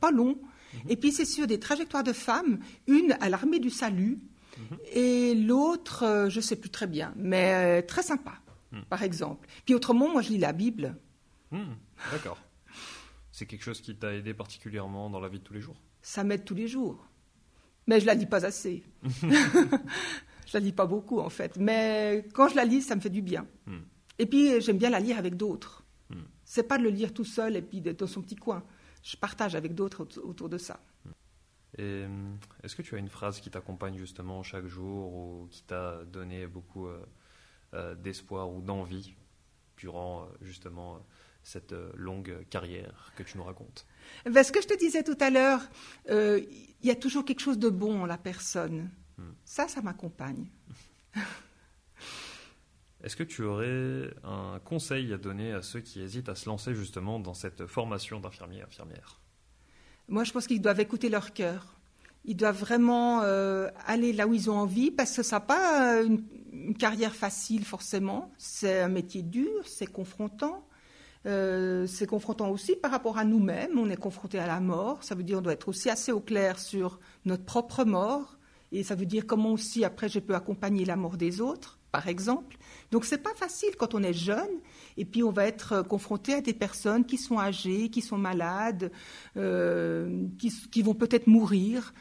[0.00, 0.38] pas long.
[0.72, 0.80] Mhm.
[0.88, 4.18] Et puis c'est sur des trajectoires de femmes, une à l'armée du salut,
[4.56, 4.78] mhm.
[4.94, 8.40] et l'autre, je ne sais plus très bien, mais très sympa,
[8.88, 9.46] par exemple.
[9.66, 10.96] Puis autrement, moi je lis la Bible.
[11.50, 11.74] Hmm,
[12.10, 12.38] d'accord.
[13.30, 15.76] C'est quelque chose qui t'a aidé particulièrement dans la vie de tous les jours?
[16.06, 17.04] Ça m'aide tous les jours.
[17.88, 18.84] Mais je la lis pas assez.
[19.02, 21.56] je la lis pas beaucoup en fait.
[21.56, 23.44] Mais quand je la lis, ça me fait du bien.
[23.66, 23.80] Hmm.
[24.20, 25.84] Et puis j'aime bien la lire avec d'autres.
[26.10, 26.22] Hmm.
[26.44, 28.62] C'est pas de le lire tout seul et puis d'être dans son petit coin.
[29.02, 30.78] Je partage avec d'autres autour de ça.
[31.76, 32.04] Et
[32.62, 36.46] est-ce que tu as une phrase qui t'accompagne justement chaque jour ou qui t'a donné
[36.46, 37.04] beaucoup euh,
[37.74, 39.16] euh, d'espoir ou d'envie
[39.76, 41.04] durant euh, justement
[41.42, 43.88] cette longue carrière que tu nous racontes?
[44.24, 45.60] Ben, Ce que je te disais tout à l'heure,
[46.10, 46.40] euh,
[46.82, 48.90] il y a toujours quelque chose de bon en la personne.
[49.18, 49.32] Hmm.
[49.44, 50.46] Ça, ça m'accompagne.
[53.02, 56.74] Est-ce que tu aurais un conseil à donner à ceux qui hésitent à se lancer
[56.74, 59.20] justement dans cette formation d'infirmier infirmière?
[60.08, 61.76] Moi, je pense qu'ils doivent écouter leur cœur.
[62.24, 66.02] Ils doivent vraiment euh, aller là où ils ont envie parce que ça n'a pas
[66.02, 66.24] une,
[66.76, 68.32] carrière facile forcément.
[68.38, 70.66] C'est un métier dur, c'est confrontant.
[71.26, 73.78] Euh, c'est confrontant aussi par rapport à nous-mêmes.
[73.78, 75.02] On est confronté à la mort.
[75.02, 78.38] Ça veut dire qu'on doit être aussi assez au clair sur notre propre mort.
[78.72, 82.08] Et ça veut dire comment aussi après je peux accompagner la mort des autres, par
[82.08, 82.56] exemple.
[82.90, 84.60] Donc c'est pas facile quand on est jeune.
[84.96, 88.92] Et puis on va être confronté à des personnes qui sont âgées, qui sont malades,
[89.36, 91.92] euh, qui, vont peut-être mourir.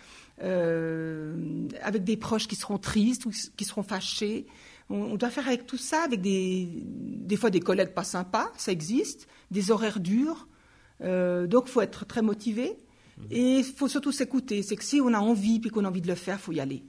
[0.44, 4.46] Euh, avec des proches qui seront tristes ou qui seront fâchés.
[4.90, 8.72] On, doit faire avec tout ça, avec des, des fois des collègues pas sympas, ça
[8.72, 10.48] existe, des horaires durs.
[11.02, 12.78] Euh, donc, il faut être très motivé.
[13.18, 13.28] Mhm.
[13.32, 14.62] Et il faut surtout s'écouter.
[14.62, 16.52] C'est que si on a envie puis qu'on a envie de le faire, il faut
[16.52, 16.84] y aller.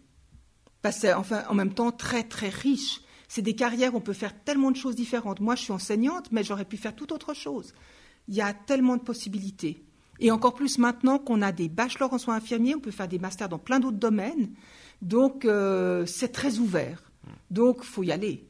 [0.83, 3.01] Parce que c'est enfin, en même temps très, très riche.
[3.29, 5.41] C'est des carrières où on peut faire tellement de choses différentes.
[5.41, 7.73] Moi, je suis enseignante, mais j'aurais pu faire tout autre chose.
[8.29, 9.85] Il y a tellement de possibilités.
[10.21, 13.19] Et encore plus maintenant qu'on a des bachelors en soins infirmiers, on peut faire des
[13.19, 14.51] masters dans plein d'autres domaines.
[15.03, 17.03] Donc, euh, c'est très ouvert.
[17.51, 18.49] Donc, il faut y aller.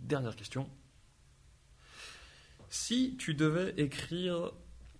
[0.00, 0.68] Dernière question.
[2.68, 4.52] Si tu devais écrire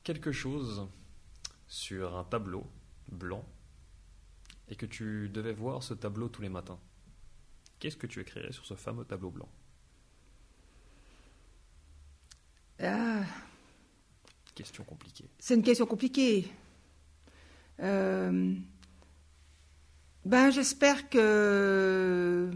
[0.04, 0.86] quelque chose
[1.66, 2.66] sur un tableau
[3.10, 3.44] blanc
[4.68, 6.78] et que tu devais voir ce tableau tous les matins,
[7.78, 9.48] qu'est-ce que tu écrirais sur ce fameux tableau blanc?
[12.80, 13.24] Ah.
[14.54, 15.30] Question compliquée.
[15.38, 16.52] C'est une question compliquée.
[17.80, 18.54] Euh,
[20.24, 22.50] ben, j'espère que.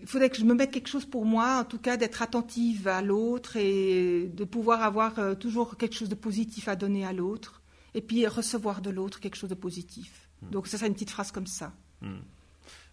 [0.00, 2.86] Il faudrait que je me mette quelque chose pour moi, en tout cas d'être attentive
[2.86, 7.12] à l'autre et de pouvoir avoir euh, toujours quelque chose de positif à donner à
[7.12, 7.60] l'autre
[7.92, 10.28] et puis recevoir de l'autre quelque chose de positif.
[10.42, 10.50] Hmm.
[10.50, 11.72] Donc, ça serait une petite phrase comme ça.
[12.02, 12.18] Hmm.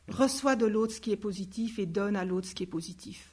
[0.07, 3.30] Reçois de l'autre ce qui est positif et donne à l'autre ce qui est positif.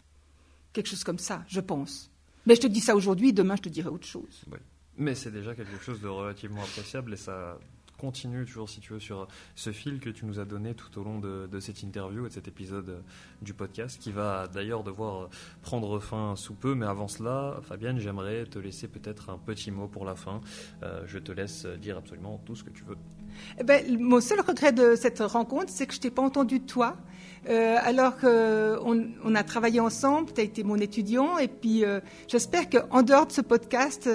[0.75, 2.11] Quelque chose comme ça, je pense.
[2.47, 4.45] Mais je te dis ça aujourd'hui, demain je te dirai autre chose.
[4.99, 7.59] Mais c'est déjà quelque chose de relativement appréciable et ça
[8.01, 11.05] continue toujours, si tu veux, sur ce fil que tu nous as donné tout au
[11.05, 13.03] long de, cette interview et de cet épisode
[13.43, 15.29] du podcast, qui va d'ailleurs devoir
[15.61, 16.75] prendre fin sous peu.
[16.75, 20.41] Mais avant cela, Fabienne, j'aimerais te laisser peut-être un petit mot pour la fin.
[20.83, 22.97] Euh, je te laisse dire absolument tout ce que tu veux.
[23.59, 26.97] Eh ben, mon seul regret de cette rencontre, c'est que je t'ai pas entendu toi.
[27.49, 32.01] Euh, alors qu'on on a travaillé ensemble, tu as été mon étudiant, et puis euh,
[32.29, 34.09] j'espère qu'en dehors de ce podcast,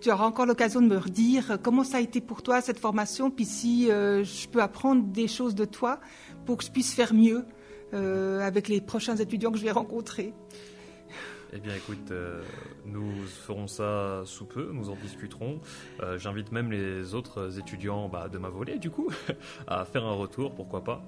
[0.00, 3.30] tu auras encore l'occasion de me redire comment ça a été pour toi cette formation,
[3.30, 6.00] puis si euh, je peux apprendre des choses de toi
[6.46, 7.44] pour que je puisse faire mieux
[7.92, 10.32] euh, avec les prochains étudiants que je vais rencontrer.
[11.52, 12.42] Eh bien, écoute, euh,
[12.84, 15.60] nous ferons ça sous peu, nous en discuterons.
[16.00, 19.10] Euh, j'invite même les autres étudiants bah, de ma volée, du coup,
[19.66, 21.02] à faire un retour, pourquoi pas.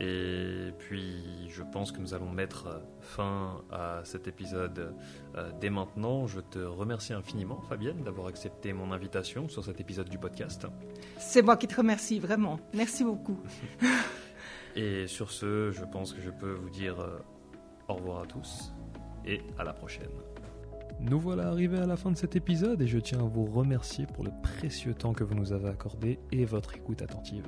[0.00, 4.94] Et puis, je pense que nous allons mettre fin à cet épisode
[5.36, 6.26] euh, dès maintenant.
[6.26, 10.66] Je te remercie infiniment, Fabienne, d'avoir accepté mon invitation sur cet épisode du podcast.
[11.18, 12.58] C'est moi qui te remercie, vraiment.
[12.72, 13.38] Merci beaucoup.
[14.76, 16.96] Et sur ce, je pense que je peux vous dire
[17.86, 18.72] au revoir à tous
[19.26, 20.10] et à la prochaine.
[21.00, 24.06] Nous voilà arrivés à la fin de cet épisode et je tiens à vous remercier
[24.06, 27.46] pour le précieux temps que vous nous avez accordé et votre écoute attentive.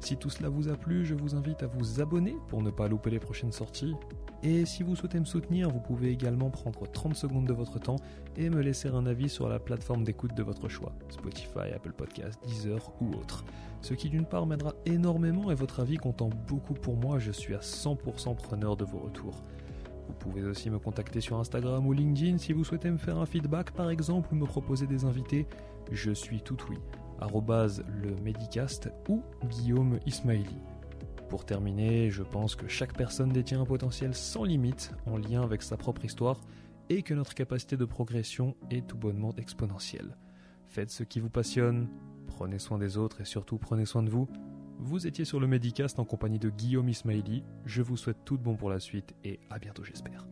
[0.00, 2.88] Si tout cela vous a plu, je vous invite à vous abonner pour ne pas
[2.88, 3.94] louper les prochaines sorties.
[4.42, 7.96] Et si vous souhaitez me soutenir, vous pouvez également prendre 30 secondes de votre temps
[8.36, 12.44] et me laisser un avis sur la plateforme d'écoute de votre choix, Spotify, Apple Podcasts,
[12.44, 13.44] Deezer ou autre.
[13.80, 17.54] Ce qui d'une part m'aidera énormément et votre avis comptant beaucoup pour moi, je suis
[17.54, 19.44] à 100% preneur de vos retours.
[20.22, 23.26] Vous pouvez aussi me contacter sur Instagram ou LinkedIn si vous souhaitez me faire un
[23.26, 25.48] feedback par exemple ou me proposer des invités.
[25.90, 26.78] Je suis tout oui.
[27.20, 30.60] le Medicast ou Guillaume Ismaili.
[31.28, 35.60] Pour terminer, je pense que chaque personne détient un potentiel sans limite en lien avec
[35.60, 36.40] sa propre histoire
[36.88, 40.16] et que notre capacité de progression est tout bonnement exponentielle.
[40.68, 41.88] Faites ce qui vous passionne,
[42.28, 44.28] prenez soin des autres et surtout prenez soin de vous.
[44.84, 47.44] Vous étiez sur le Medicast en compagnie de Guillaume Ismaili.
[47.64, 50.26] Je vous souhaite tout de bon pour la suite et à bientôt j'espère.